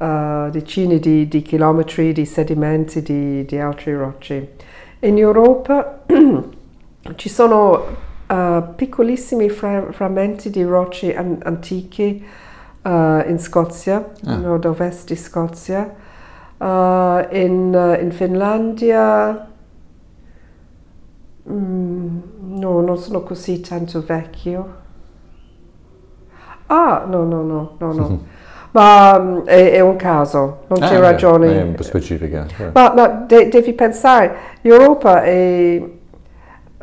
[0.00, 4.54] eh, decine di, di chilometri di sedimenti di, di altre rocce.
[5.00, 6.00] In Europa
[7.14, 7.80] ci sono
[8.26, 12.20] eh, piccolissimi fra- frammenti di rocce an- antiche
[12.82, 14.36] eh, in Scozia, Ah.
[14.36, 15.94] nord-ovest di Scozia,
[16.58, 19.48] Eh, in, eh, in Finlandia.
[21.50, 22.18] mm,
[22.58, 24.80] no, non sono così tanto vecchio.
[26.66, 28.20] Ah, no, no, no, no, no.
[28.72, 31.74] Ma mm, è, è un caso, non c'è Ah, beh, ragione.
[31.74, 32.46] È specifica.
[32.46, 32.78] certo.
[32.78, 35.82] Ma, ma de- devi pensare, l'Europa è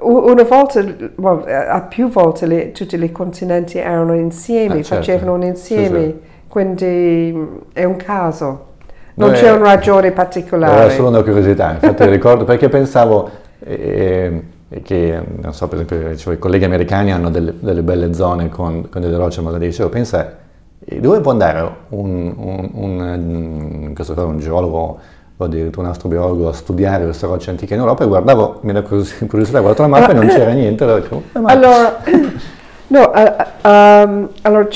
[0.01, 0.83] una volta,
[1.15, 4.95] well, a più volte le- tutti i continenti erano insieme, Ah, certo.
[4.95, 6.19] facevano un insieme, Sì, sì.
[6.47, 8.67] quindi mm, è un caso.
[9.15, 10.89] Non No, c'è è- una ragione Era particolare.
[10.91, 14.43] solo una curiosità, infatti ricordo perché pensavo eh,
[14.83, 18.87] che, non so, per esempio, dicevo, i colleghi americani hanno delle, delle belle zone con,
[18.89, 20.37] con delle rocce, ma dicevo, pensa,
[20.85, 24.99] eh, dove può andare un, un, un, mm, un geologo
[25.41, 29.25] o addirittura un astrobiologo a studiare queste rocce antiche in Europa e guardavo, mi curios-
[29.25, 32.03] curiosità, guardavo la mappa e non c'era niente, allora dicevo, "Eh, ma- Allora,
[32.87, 34.67] no, eh, ehm, allora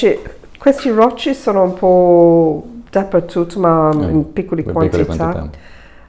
[0.58, 5.32] questi rocci sono un po' dappertutto, ma Eh, in piccole in piccole quantità.
[5.32, 5.62] quantità.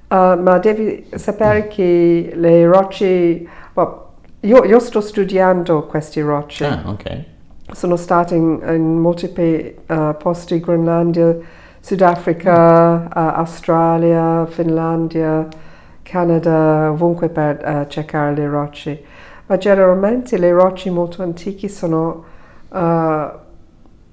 [0.07, 4.03] Uh, ma devi sapere che le rocce, well,
[4.41, 7.23] io, io sto studiando questi rocci, Ah, ok.
[7.73, 9.33] sono stata in, in molti
[9.89, 11.37] uh, posti, Groenlandia,
[11.85, 15.47] Sudafrica, uh, Australia, Finlandia,
[16.01, 19.03] Canada, ovunque per uh, cercare le rocce.
[19.45, 22.25] Ma generalmente le rocce molto antiche sono,
[22.71, 23.29] uh,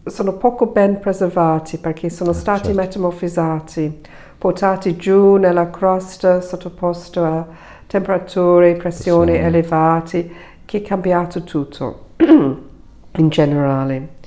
[0.04, 2.82] sono poco ben preservati perché sono stati certo.
[2.82, 4.02] metamorfizzati,
[4.38, 7.48] portati giù nella crosta, sottoposti a
[7.88, 9.38] temperature, pressioni Pressioni.
[9.38, 10.32] elevate,
[10.66, 14.20] che è cambiato tutto in generale.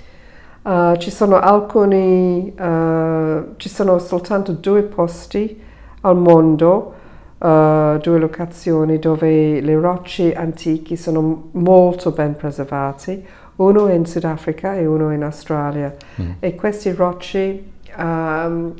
[0.65, 5.61] Uh, ci sono alcuni, uh, ci sono soltanto due posti
[6.01, 6.95] al mondo,
[7.37, 13.23] uh, due locazioni dove le rocce antiche sono molto ben preservate,
[13.57, 15.95] uno in Sudafrica e uno in Australia.
[16.23, 16.31] Mm.
[16.39, 17.63] E queste rocce
[17.99, 18.73] um,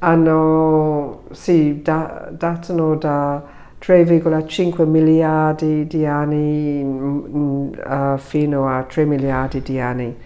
[0.00, 3.42] hanno, sì, da- datano da
[3.80, 10.16] 3,5 miliardi di anni mm, uh, fino a 3 miliardi di anni.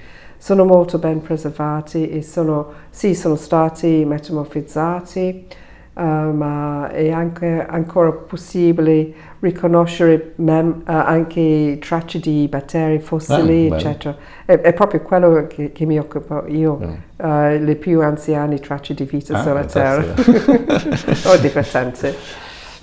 [0.44, 5.46] Sono molto ben preservati e sono, sì, sono stati metamorfizzati,
[5.94, 13.74] uh, ma è anche ancora possibile riconoscere mem- uh, anche tracce di batteri fossili, Ah,
[13.76, 14.16] eccetera.
[14.44, 16.90] È, è proprio quello che, che mi occupo io, Mm.
[17.26, 20.12] uh, le più anziane tracce di vita Ah, sulla Terra.
[21.32, 22.14] oh, divertente.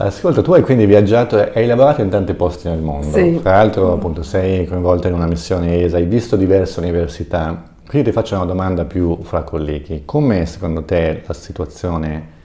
[0.05, 3.15] Ascolta, tu hai quindi viaggiato e hai lavorato in tanti posti nel mondo.
[3.15, 3.39] Sì.
[3.41, 7.69] Tra l'altro, appunto, sei coinvolta in una missione ESA, hai visto diverse università.
[7.87, 10.03] Quindi ti faccio una domanda più fra colleghi.
[10.05, 12.39] Com'è secondo te la situazione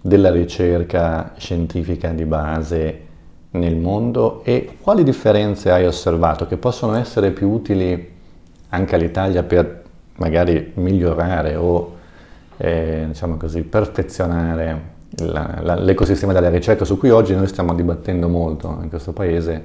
[0.00, 3.00] della ricerca scientifica di base
[3.52, 8.12] nel mondo e quali differenze hai osservato che possono essere più utili
[8.68, 9.82] anche all'Italia per
[10.16, 11.96] magari migliorare o
[12.56, 18.28] eh, diciamo così, perfezionare la- la- l'ecosistema della ricerca su cui oggi noi stiamo dibattendo
[18.28, 19.64] molto in questo paese,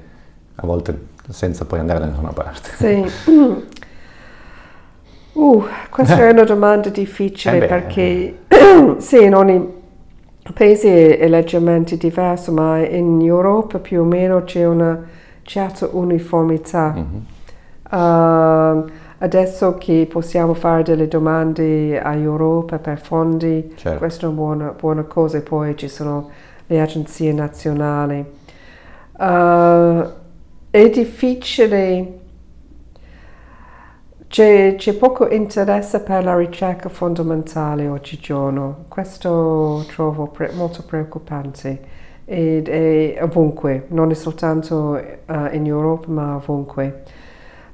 [0.55, 2.69] a volte senza poi andare da nessuna parte.
[2.75, 3.11] Sì.
[5.31, 7.65] Uh, questa è una domanda difficile Eh beh.
[7.67, 8.37] perché
[8.97, 9.73] sì, in ogni
[10.53, 15.01] paese è leggermente diverso, ma in Europa più o meno c'è una
[15.43, 16.93] certa uniformità.
[16.93, 17.25] Mhm.
[17.91, 18.85] Uh,
[19.19, 23.97] adesso che possiamo fare delle domande a Europa per fondi, Certo.
[23.97, 26.29] questa è una buona, buona cosa, poi ci sono
[26.67, 28.25] le agenzie nazionali.
[29.17, 30.07] Uh,
[30.71, 32.19] è difficile,
[34.27, 42.67] c'è, c'è poco interesse per la ricerca fondamentale oggigiorno, questo trovo pre- molto preoccupante ed
[42.69, 45.15] è ovunque, non è soltanto eh,
[45.53, 47.03] in Europa ma ovunque.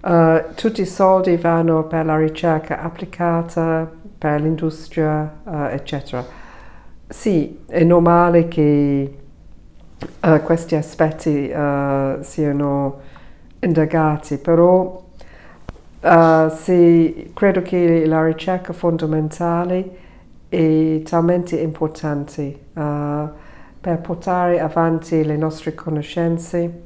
[0.06, 6.24] Uh, tutti i soldi vanno per la ricerca applicata, per l'industria, uh, eccetera.
[7.08, 9.18] Sì, è normale che
[10.22, 11.48] uh, questi aspetti
[12.22, 13.00] siano
[13.62, 15.04] indagati, però
[16.02, 19.98] se- credo che la ricerca fondamentale
[20.50, 26.85] è talmente importante per portare avanti le nostre conoscenze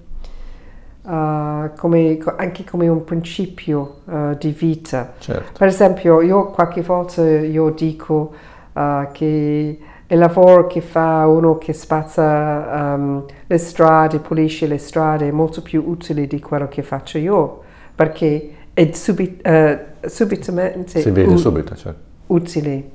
[1.10, 5.14] uh, come- co- anche come un principio uh, di vita.
[5.18, 5.52] Certo.
[5.58, 8.34] Per esempio, io qualche volta io dico
[8.74, 15.28] uh, che il lavoro che fa uno che spazza um, le strade, pulisce le strade,
[15.28, 17.62] è molto più utile di quello che faccio io,
[17.94, 19.42] perché è subi-
[20.02, 22.00] subitamente Si vede u- subito, certo.
[22.28, 22.90] utili.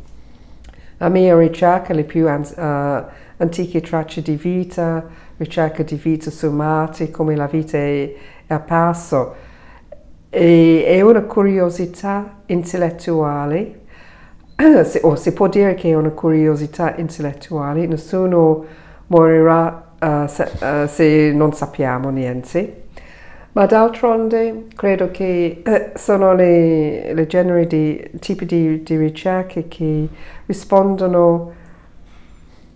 [0.98, 3.04] La mia ricerca, le più an- eh,
[3.38, 5.04] antiche tracce di vita,
[5.36, 8.12] ricerca di vita su Marte, come la vita è,
[8.46, 9.34] è apparso,
[10.28, 13.80] è, è una curiosità intellettuale,
[15.02, 18.64] o si può dire che è una curiosità intellettuale, nessuno
[19.08, 22.82] morirà eh, se, eh, se non sappiamo niente.
[23.52, 30.08] Ma d'altronde credo che eh, sono le, le generi di tipi di, di ricerche che
[30.46, 31.52] rispondono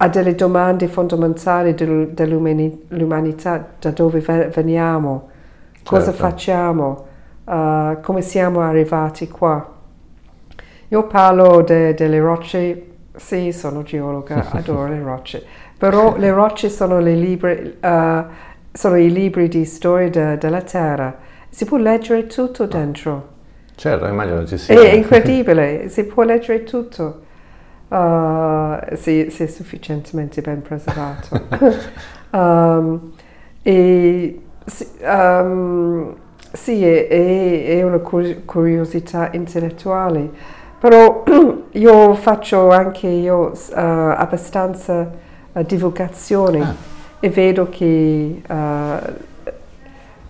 [0.00, 5.28] a delle domande fondamentali del- dell'umanità, da dove ve- veniamo,
[5.84, 6.18] cosa Certo.
[6.18, 7.06] facciamo,
[7.48, 9.74] eh, come siamo arrivati qua.
[10.88, 12.86] Io parlo de- delle rocce,
[13.16, 15.44] sì, sono geologa, adoro le rocce,
[15.76, 18.24] però le rocce sono, le libri, eh,
[18.72, 21.16] sono i libri di storia de- della Terra.
[21.50, 23.36] Si può leggere tutto dentro.
[23.74, 24.80] Certo, immagino ci sia.
[24.80, 27.22] È incredibile, si può leggere tutto.
[27.88, 31.40] Uh, se, se è sufficientemente ben preservato.
[32.30, 33.12] Um,
[33.62, 36.14] e sì, um,
[36.52, 40.30] sì, è, è- è una cur- curiosità intellettuale,
[40.78, 41.24] Però
[41.72, 45.10] io faccio anche io uh, abbastanza
[45.52, 46.74] uh, divulgazione ah.
[47.20, 48.42] e vedo che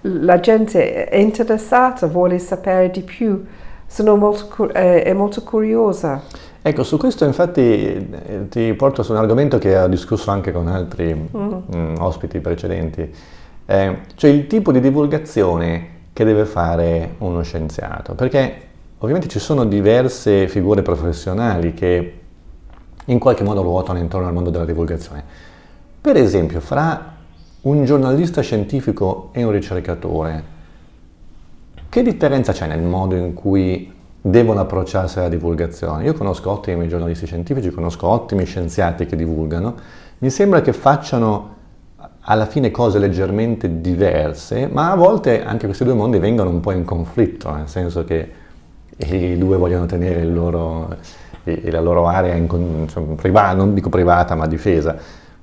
[0.03, 3.45] la gente è interessata, vuole sapere di più,
[3.87, 6.23] sono molto, eh, è molto curiosa.
[6.61, 10.67] Ecco, su questo infatti eh, ti porto su un argomento che ho discusso anche con
[10.67, 11.49] altri mm-hmm.
[11.49, 13.15] mh, mm, ospiti precedenti,
[13.65, 18.63] eh, cioè il tipo di divulgazione che deve fare uno scienziato, perché
[18.99, 22.19] ovviamente ci sono diverse figure professionali che
[23.05, 25.23] in qualche modo ruotano intorno al mondo della divulgazione.
[26.01, 27.15] Per esempio, fra
[27.63, 30.57] un giornalista scientifico e un ricercatore,
[31.89, 36.05] che differenza c'è nel modo in cui devono approcciarsi alla divulgazione?
[36.05, 39.75] Io conosco ottimi giornalisti scientifici, conosco ottimi scienziati che divulgano,
[40.19, 41.57] mi sembra che facciano
[42.31, 46.73] alla fine cose leggermente diverse, ma a volte anche questi due mondi vengono un po'
[46.73, 48.31] in conflitto, nel senso che
[48.99, 50.95] i due vogliono tenere loro,
[51.45, 52.47] la loro area in,
[52.81, 54.97] insomma, privata, non dico privata ma difesa.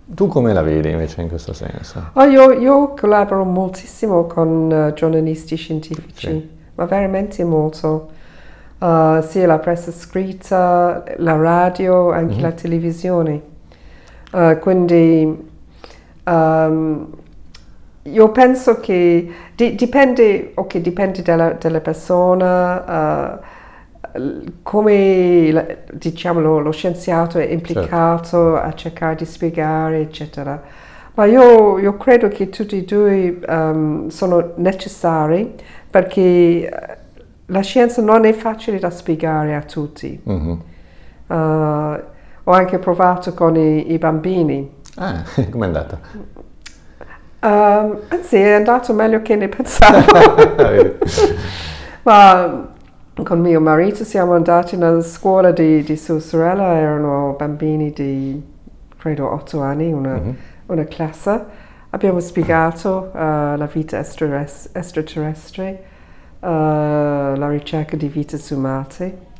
[0.08, 2.12] Tu come la vedi invece in questo senso?
[2.14, 6.50] Oh, io, io, collaboro moltissimo con uh, giornalisti scientifici, sì.
[6.76, 8.10] ma veramente molto.
[8.78, 12.44] Uh, sia la pressa scritta, la radio, anche mm-hmm.
[12.44, 13.42] la televisione.
[14.32, 15.50] Uh, quindi
[16.26, 17.08] um,
[18.04, 23.40] io penso che di, dipende, okay, dipende dalla, dalla persona, uh,
[24.62, 28.56] come diciamo, lo, lo, scienziato è implicato certo.
[28.56, 30.62] a cercare di spiegare, eccetera.
[31.16, 35.56] Ma io, io credo che tutti e due um, sono necessari
[35.90, 37.00] perché
[37.48, 40.20] la scienza non è facile da spiegare a tutti.
[40.28, 40.58] Mm-hmm.
[41.28, 42.00] Uh,
[42.44, 44.82] ho anche provato con i, i bambini.
[44.96, 46.00] Ah, com'è andata?
[47.42, 50.04] Um, anzi, è andato meglio che ne pensavo.
[52.04, 52.74] Ma
[53.24, 58.44] con mio marito siamo andati nella scuola di, di sua sorella, erano bambini di
[58.98, 60.34] credo otto anni, una, mm-hmm.
[60.68, 61.64] una classe.
[61.92, 65.76] Abbiamo spiegato uh, la vita extraterrestre, uh,
[66.50, 69.34] la ricerca di vite su Marte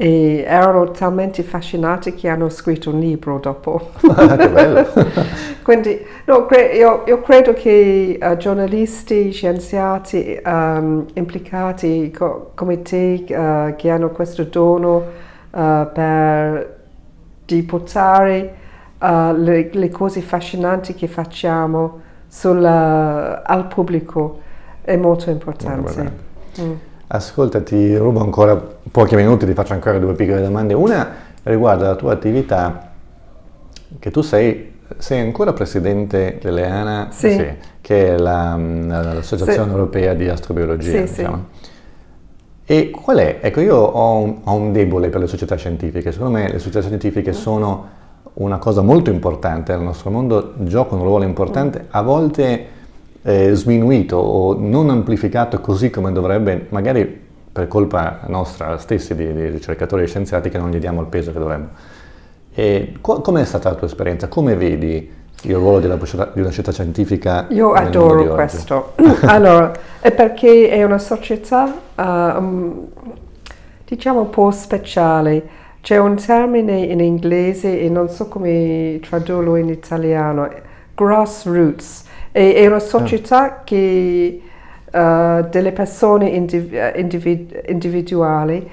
[0.00, 3.90] e erano talmente affascinati che hanno scritto un libro dopo.
[4.08, 4.86] Ah, che bello!
[5.62, 13.24] Quindi no, cre- io, io, credo che uh, giornalisti, scienziati um, implicati co- come te
[13.28, 15.04] uh, che hanno questo dono
[15.50, 16.76] uh, per
[17.44, 18.54] di portare
[18.98, 24.40] le, le, cose affascinanti che facciamo sulla, al pubblico
[24.82, 26.27] è molto importante.
[26.60, 26.72] Mm.
[27.08, 28.56] Ascolta, ti rubo ancora
[28.90, 30.74] pochi minuti, ti faccio ancora due piccole domande.
[30.74, 31.08] Una
[31.44, 32.90] riguarda la tua attività,
[33.98, 37.30] che tu sei, sei ancora presidente dell'EANA, sì.
[37.30, 37.46] Sì,
[37.80, 39.70] che è la, l'Associazione sì.
[39.70, 41.00] Europea di Astrobiologia.
[41.00, 41.46] Diciamo.
[42.66, 43.38] E qual è?
[43.40, 46.12] Ecco, io ho un, ho un, debole per le società scientifiche.
[46.12, 47.96] Secondo me le società scientifiche sono
[48.34, 52.66] una cosa molto importante nel nostro mondo, giocano un ruolo importante, a volte
[53.22, 59.48] eh, sminuito o non amplificato così come dovrebbe, magari per colpa nostra stessi di, di
[59.48, 61.68] ricercatori e scienziati che non gli diamo il peso che dovremmo.
[62.54, 64.28] E co- com'è stata la tua esperienza?
[64.28, 65.10] Come vedi
[65.42, 67.46] il ruolo della, di una società scientifica?
[67.50, 68.94] Io adoro questo.
[69.26, 71.64] allora, è perché è una società,
[71.94, 72.88] uh,
[73.84, 75.56] diciamo, un po' speciale.
[75.80, 80.48] C'è un termine in inglese e non so come tradurlo in italiano,
[80.94, 82.06] grassroots
[82.38, 83.64] è, è una società ah.
[83.64, 84.40] che
[84.84, 88.68] uh, delle persone indiv- individ- individuali,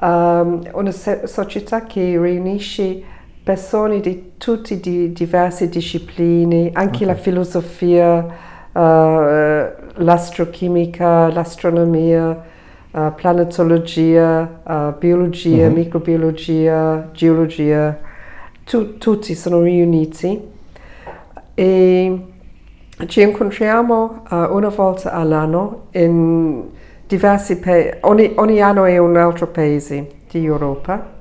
[0.00, 3.02] um, una se- società che riunisce
[3.42, 7.06] persone di tutte di diverse discipline, anche okay.
[7.06, 8.26] la filosofia,
[8.72, 12.42] uh, l'astrochimica, l'astronomia,
[12.90, 15.74] uh, planetologia, uh, biologia, mm-hmm.
[15.74, 17.98] microbiologia, geologia,
[18.64, 20.58] tu, tutti sono riuniti.
[21.52, 22.29] E
[23.06, 26.68] ci incontriamo uh, una volta all'anno in
[27.06, 31.18] diversi paesi, ogni, ogni, anno è un altro paese di Europa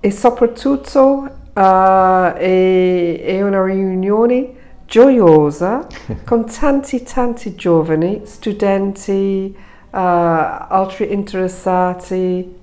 [0.00, 4.52] e soprattutto uh, è, è, una riunione
[4.86, 5.86] gioiosa
[6.24, 12.58] con tanti tanti giovani, studenti, uh, altri interessati,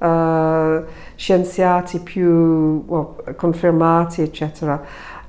[1.16, 4.82] scienziati più well, confermati, eccetera.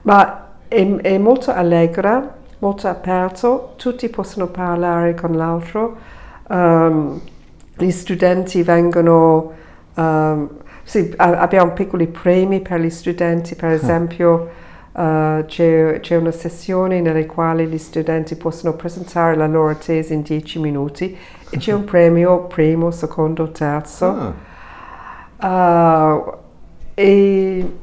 [0.02, 5.96] Ma è, è molto allegra molto aperto, tutti possono parlare con l'altro,
[6.48, 7.20] um,
[7.76, 9.52] gli studenti vengono,
[9.94, 10.48] um,
[10.84, 13.72] sì, abbiamo piccoli premi per gli studenti, per ah.
[13.72, 14.50] esempio
[14.92, 20.22] uh, c'è, c'è, una sessione nella quale gli studenti possono presentare la loro tesi in
[20.22, 21.16] dieci minuti
[21.50, 24.34] e c'è un premio primo, secondo, terzo.
[25.38, 26.14] Ah.
[26.14, 26.32] Uh,
[26.94, 27.76] e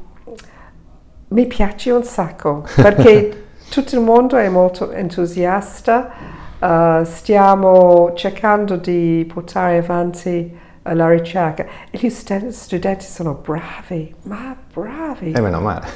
[1.28, 6.10] mi piace un sacco perché tutto il mondo è molto entusiasta,
[6.58, 10.52] uh, stiamo cercando di portare avanti
[10.82, 15.32] uh, la ricerca e gli st- studenti sono bravi, ma bravi.
[15.32, 15.86] E eh, meno male.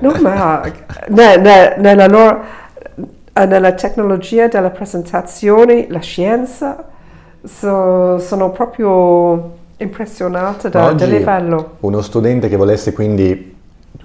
[0.00, 0.62] no, ma
[1.08, 2.42] ne, ne, nella, loro,
[3.32, 6.84] eh, nella tecnologia della presentazione, la scienza,
[7.44, 11.76] so, sono proprio impressionata da, dal livello.
[11.80, 13.51] Uno studente che volesse quindi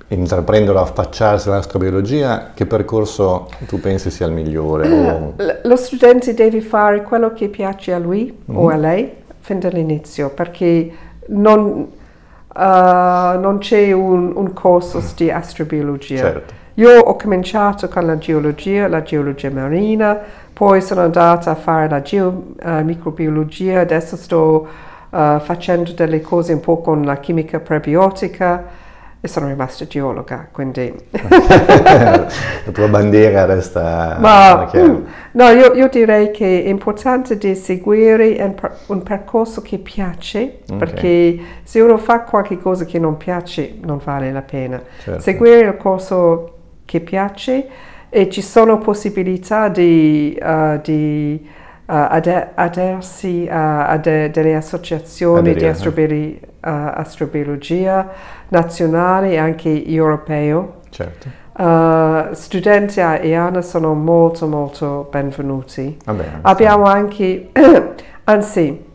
[0.09, 4.89] intraprendere o affacciarsi all'astrobiologia, che percorso tu pensi sia il migliore?
[4.89, 5.33] O...
[5.63, 8.59] Lo studente deve fare quello che piace a lui mm-hmm.
[8.59, 10.91] o a lei fin dall'inizio, perché
[11.27, 16.17] non, uh, non c'è un, un, corso di astrobiologia.
[16.17, 16.53] Certo.
[16.75, 20.17] Io ho cominciato con la geologia, la geologia marina,
[20.53, 24.67] poi sono andata a fare la geomicrobiologia, uh, adesso sto
[25.09, 28.85] uh, facendo delle cose un po' con la chimica prebiotica
[29.19, 30.93] e sono rimasta geologa, quindi...
[31.11, 32.27] la
[32.71, 38.55] tua bandiera resta Ma, mm, no, io, io, direi che è importante di seguire un,
[38.87, 40.77] un percorso che piace, okay.
[40.77, 44.81] perché se uno fa qualcosa che non piace non vale la pena.
[44.99, 45.19] Certo.
[45.19, 46.53] Seguire il corso
[46.85, 47.67] che piace
[48.09, 50.37] e ci sono possibilità di...
[50.41, 51.55] Uh, di
[51.87, 58.09] uh, adersi a, a de, delle associazioni Aderia, di astrobiologia, uh, astrobiologia
[58.49, 60.81] nazionali e anche europeo.
[60.89, 61.45] Certo.
[61.57, 65.97] Uh, studenti a IANA sono molto molto benvenuti.
[66.05, 67.49] Vabbè, Abbiamo anche,
[68.25, 68.85] anzi,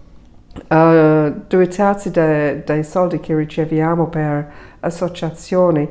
[0.68, 5.88] uh, due terzi de, dei soldi che riceviamo per associazioni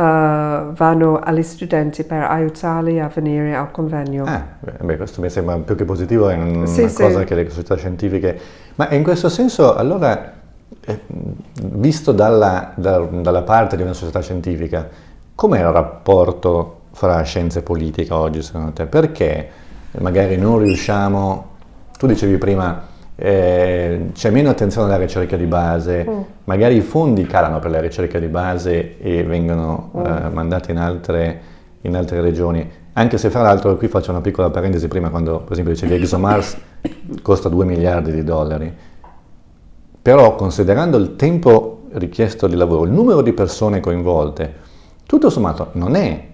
[0.00, 4.24] vanno agli studenti per aiutarli a venire al convegno.
[4.26, 4.44] Ah,
[4.80, 7.24] beh, questo mi sembra più che positivo, è una sì, cosa sì.
[7.24, 8.40] che le società scientifiche...
[8.76, 10.32] Ma in questo senso, allora,
[10.84, 11.00] eh,
[11.62, 14.88] visto dalla, da, dalla parte di una società scientifica,
[15.34, 18.86] com'è il rapporto fra scienza e politica oggi secondo te?
[18.86, 19.48] Perché
[19.98, 21.46] magari non riusciamo...
[21.98, 22.87] Tu dicevi prima
[23.20, 26.20] eh, c'è meno attenzione alla ricerca di base, mm.
[26.44, 30.04] magari i fondi calano per la ricerca di base e vengono mm.
[30.04, 31.40] eh, mandati in altre,
[31.80, 32.70] in altre, regioni.
[32.92, 36.58] Anche se fra l'altro, qui faccio una piccola parentesi, prima quando per esempio dicevi ExoMars
[37.22, 38.72] costa 2 miliardi di dollari,
[40.00, 44.54] però considerando il tempo richiesto di lavoro, il numero di persone coinvolte,
[45.06, 46.24] tutto sommato non è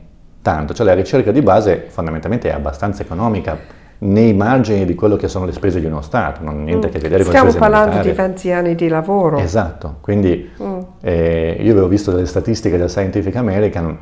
[0.43, 3.59] tanto, cioè la ricerca di base fondamentalmente è abbastanza economica
[3.99, 6.90] nei margini di quello che sono le spese di uno Stato, non ha niente a
[6.90, 9.38] che vedere con le spese Stiamo parlando di 20 anni di lavoro.
[9.38, 10.78] Esatto, quindi mm.
[11.01, 13.99] eh, io avevo visto delle statistiche del Scientific American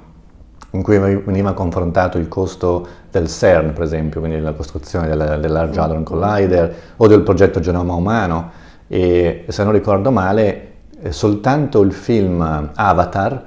[0.75, 5.53] in cui veniva confrontato il costo del CERN, per esempio, quindi la costruzione del, del
[5.53, 5.83] Large mm.
[5.83, 8.51] Hadron Collider o del progetto Genoma Umano
[8.89, 10.71] e se non ricordo male
[11.01, 13.45] eh, soltanto il film Avatar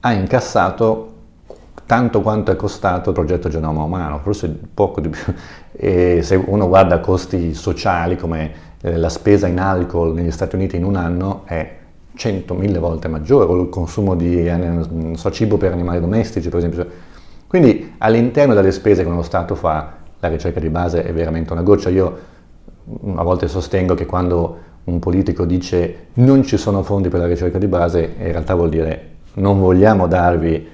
[0.00, 1.12] ha incassato
[1.86, 5.34] tanto quanto è costato il progetto Genoma Umano, forse poco di più.
[5.76, 10.76] E se uno guarda costi sociali come eh, la spesa in alcol negli Stati Uniti
[10.76, 11.78] in un anno è
[12.16, 14.80] 100.000 volte maggiore, o il consumo di eh,
[15.14, 16.86] so, cibo per animali domestici, per esempio.
[17.46, 21.62] Quindi all'interno delle spese che uno Stato fa, la ricerca di base è veramente una
[21.62, 21.88] goccia.
[21.88, 22.18] Io
[23.04, 27.26] mm, a volte sostengo che quando un politico dice non ci sono fondi per la
[27.26, 30.68] ricerca di base, in realtà vuol dire non vogliamo darvi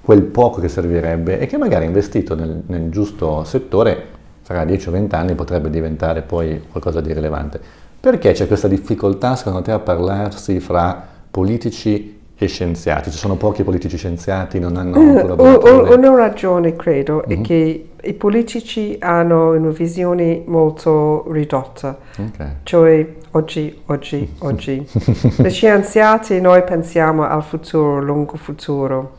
[0.00, 4.92] quel poco che servirebbe e che magari investito nel, nel giusto settore fra 10 o
[4.92, 7.60] 20 anni potrebbe diventare poi qualcosa di rilevante.
[8.00, 13.10] Perché c'è questa difficoltà secondo te a parlarsi fra politici e scienziati?
[13.10, 15.94] Ci sono pochi politici scienziati, non hanno eh, collaboratore?
[15.94, 17.30] Una ragione credo mm-hmm.
[17.30, 17.42] è mhm.
[17.42, 22.48] che i politici hanno una visione molto ridotta, okay.
[22.62, 24.88] cioè oggi, oggi, oggi.
[25.36, 29.18] Le scienziati noi pensiamo al futuro, lungo futuro.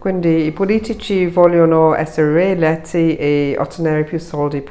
[0.00, 4.64] Quindi i politici vogliono essere rieletti e ottenere più soldi.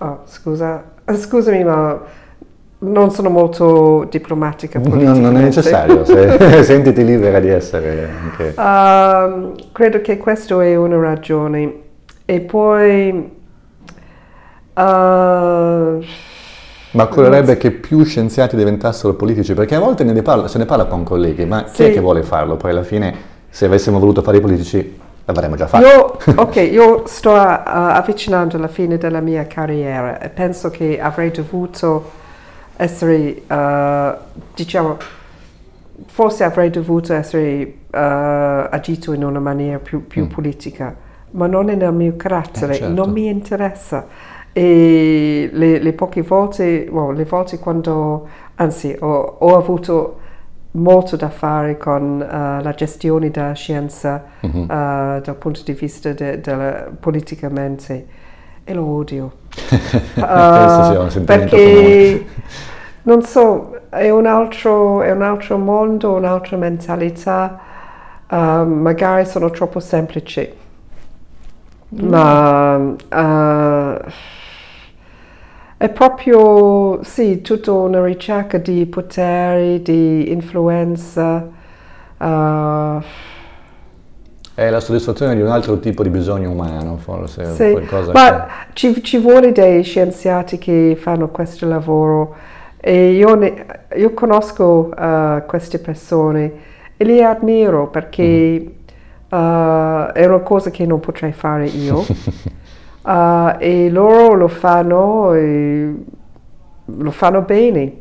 [0.00, 2.00] Oh, scusa, scusami, ma
[2.78, 8.54] non sono molto diplomatica non, non, è necessario, se, sentiti libera di essere anche...
[8.60, 11.74] Uh, credo che questa è una ragione.
[12.24, 13.30] E poi...
[14.74, 16.04] Uh,
[16.94, 20.86] ma occorrerebbe che più scienziati diventassero politici, perché a volte ne parla, se ne parla
[20.86, 22.56] con colleghi, ma chi è che vuole farlo?
[22.56, 25.84] Poi alla fine se avessimo voluto fare i politici l'avremmo già fatto.
[25.86, 31.30] Io, ok, io sto uh, avvicinando alla fine della mia carriera e penso che avrei
[31.30, 32.10] dovuto
[32.76, 34.96] essere, uh, diciamo,
[36.06, 40.28] forse avrei dovuto essere uh, agito in una maniera più, più mm.
[40.28, 40.96] politica,
[41.32, 42.94] ma non è nel mio carattere, eh, certo.
[42.94, 44.06] non mi interessa.
[44.54, 50.20] E le, le poche volte, well, le volte quando, anzi, ho, ho avuto
[50.72, 54.62] molto da fare con uh, la gestione della scienza mm-hmm.
[54.62, 58.06] uh, dal punto di vista de, de, politicamente
[58.64, 59.32] e lo odio.
[60.14, 62.24] uh, perché
[63.02, 67.60] non so, è un, altro, è un altro mondo, un'altra mentalità,
[68.28, 70.50] magari sono troppo semplici,
[72.00, 72.08] mm.
[72.08, 72.94] ma
[75.82, 81.44] è proprio, sì, tutta una ricerca di potere, di influenza.
[82.18, 83.02] Uh,
[84.54, 87.52] è la soddisfazione di un altro tipo di bisogno umano, forse.
[87.54, 87.76] Sì,
[88.12, 88.72] ma che...
[88.74, 92.36] ci, ci, vuole dei scienziati che fanno questo lavoro
[92.78, 93.66] e io, ne,
[93.96, 96.52] io conosco uh, queste persone
[96.96, 99.36] e li ammiro perché mm.
[99.36, 102.06] uh, è una cosa che non potrei fare io.
[103.02, 105.34] Uh, e loro lo fanno
[106.84, 108.00] lo fanno bene.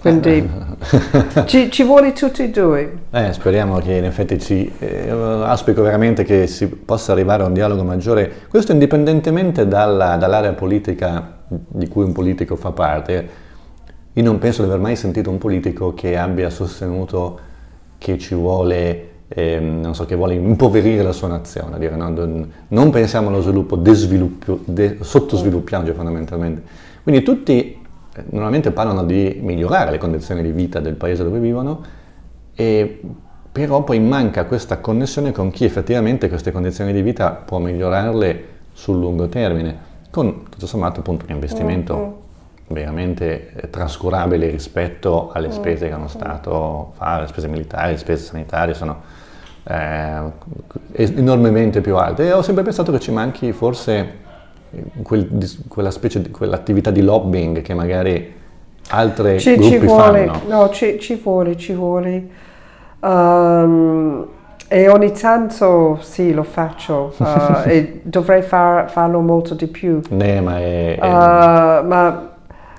[0.00, 0.48] Quindi
[1.46, 2.98] ci, ci, vuole tutti e due.
[3.10, 4.70] Eh, speriamo che in effetti ci...
[4.78, 10.52] Eh, auspico veramente che si possa arrivare a un dialogo maggiore, questo indipendentemente dalla, dall'area
[10.52, 13.28] politica di cui un politico fa parte.
[14.12, 17.40] Io non penso di aver mai sentito un politico che abbia sostenuto
[17.98, 22.08] che ci vuole eh, non so, che vuole impoverire la sua nazione, dire no,
[22.68, 26.62] non pensiamo allo sviluppo, de, sottosviluppiamoci fondamentalmente.
[27.02, 27.78] Quindi tutti
[28.14, 31.82] eh, normalmente parlano di migliorare le condizioni di vita del paese dove vivono,
[32.54, 33.00] e,
[33.52, 38.98] però poi manca questa connessione con chi effettivamente queste condizioni di vita può migliorarle sul
[38.98, 39.76] lungo termine,
[40.10, 42.12] con tutto sommato appunto un investimento mm-hmm.
[42.68, 46.12] veramente eh, trascurabile rispetto alle spese che hanno mm-hmm.
[46.12, 49.16] Stato fa, le spese militari, le spese sanitarie sono
[49.68, 54.26] eh, enormemente più alte e ho sempre pensato che ci manchi forse
[55.02, 55.28] quel,
[55.68, 58.34] quella specie di quell'attività di lobbying che magari
[58.90, 60.40] altre ci, gruppi ci vuole, fanno.
[60.46, 62.28] No, ci, ci vuole, ci vuole.
[63.00, 64.26] Um,
[64.66, 67.24] e ogni tanto sì, lo faccio uh,
[67.68, 70.00] e dovrei far, farlo molto di più.
[70.08, 71.06] Nee, ma è, è...
[71.06, 72.36] Uh, ma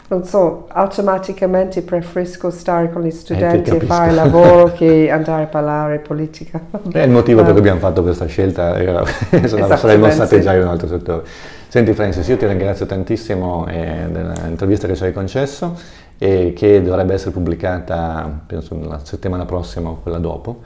[0.10, 5.45] non so, automaticamente preferisco stare con gli studenti eh, e fare lavoro che andare a
[5.45, 6.60] parlare politica.
[6.91, 10.68] È il motivo per cui abbiamo fatto questa scelta, era, saremmo stati già in un
[10.68, 11.24] altro settore.
[11.68, 15.78] Senti Francis, io ti ringrazio tantissimo eh, dell'intervista che ci hai concesso
[16.18, 20.62] e che dovrebbe essere pubblicata, penso, la settimana prossima o quella dopo.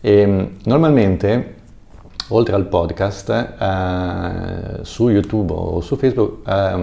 [0.00, 1.54] E, normalmente
[2.28, 6.76] oltre al podcast, eh, su YouTube o su Facebook eh,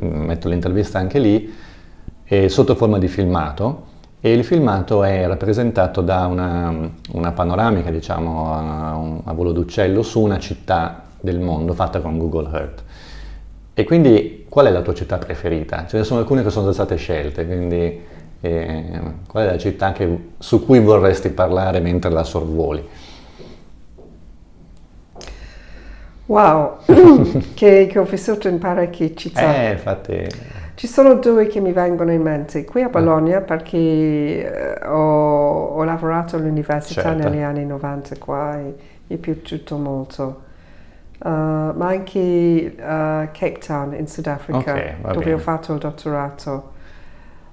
[0.00, 1.52] metto l'intervista anche lì
[2.24, 8.52] eh, sotto forma di filmato e il filmato è rappresentato da una, una panoramica, diciamo,
[8.52, 8.92] a,
[9.24, 12.82] a, volo d'uccello su una città del mondo fatta con Google Earth.
[13.72, 15.86] E quindi qual è la tua città preferita?
[15.86, 18.00] Ce ne sono alcune che sono già state scelte, quindi
[18.40, 22.84] eh, qual è la città che, su cui vorresti parlare mentre la sorvoli?
[26.26, 26.78] Wow,
[27.54, 29.68] che, che, ho vissuto in parecchie città.
[29.68, 30.26] Eh, infatti.
[30.74, 32.64] Ci sono due che mi vengono in mente.
[32.64, 37.28] Qui a Bologna, perché eh, ho, ho, lavorato all'università certo.
[37.28, 38.74] negli anni 90 qua e
[39.06, 40.42] mi è piaciuto molto.
[41.18, 42.82] Uh, ma anche uh,
[43.32, 45.32] Cape Town in Sudafrica, okay, dove bene.
[45.32, 46.72] ho fatto il dottorato.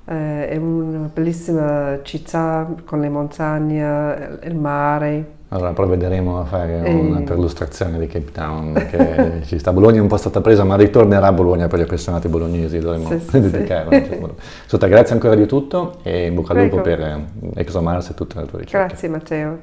[0.04, 5.42] Uh, è una bellissima città con le montagne, il mare.
[5.54, 9.72] Allora provvederemo a fare una perlustrazione di Cape Town che ci sta.
[9.72, 13.10] Bologna è un po' stata presa, ma ritornerà a Bologna per gli appassionati bolognesi, dovremmo
[13.20, 14.04] sì, dedicare.
[14.04, 14.20] Sì.
[14.66, 18.48] Sota, grazie ancora di tutto e in bocca al lupo per ExoMars e tutte le
[18.48, 18.88] tue ricerche.
[18.88, 19.60] Grazie Matteo.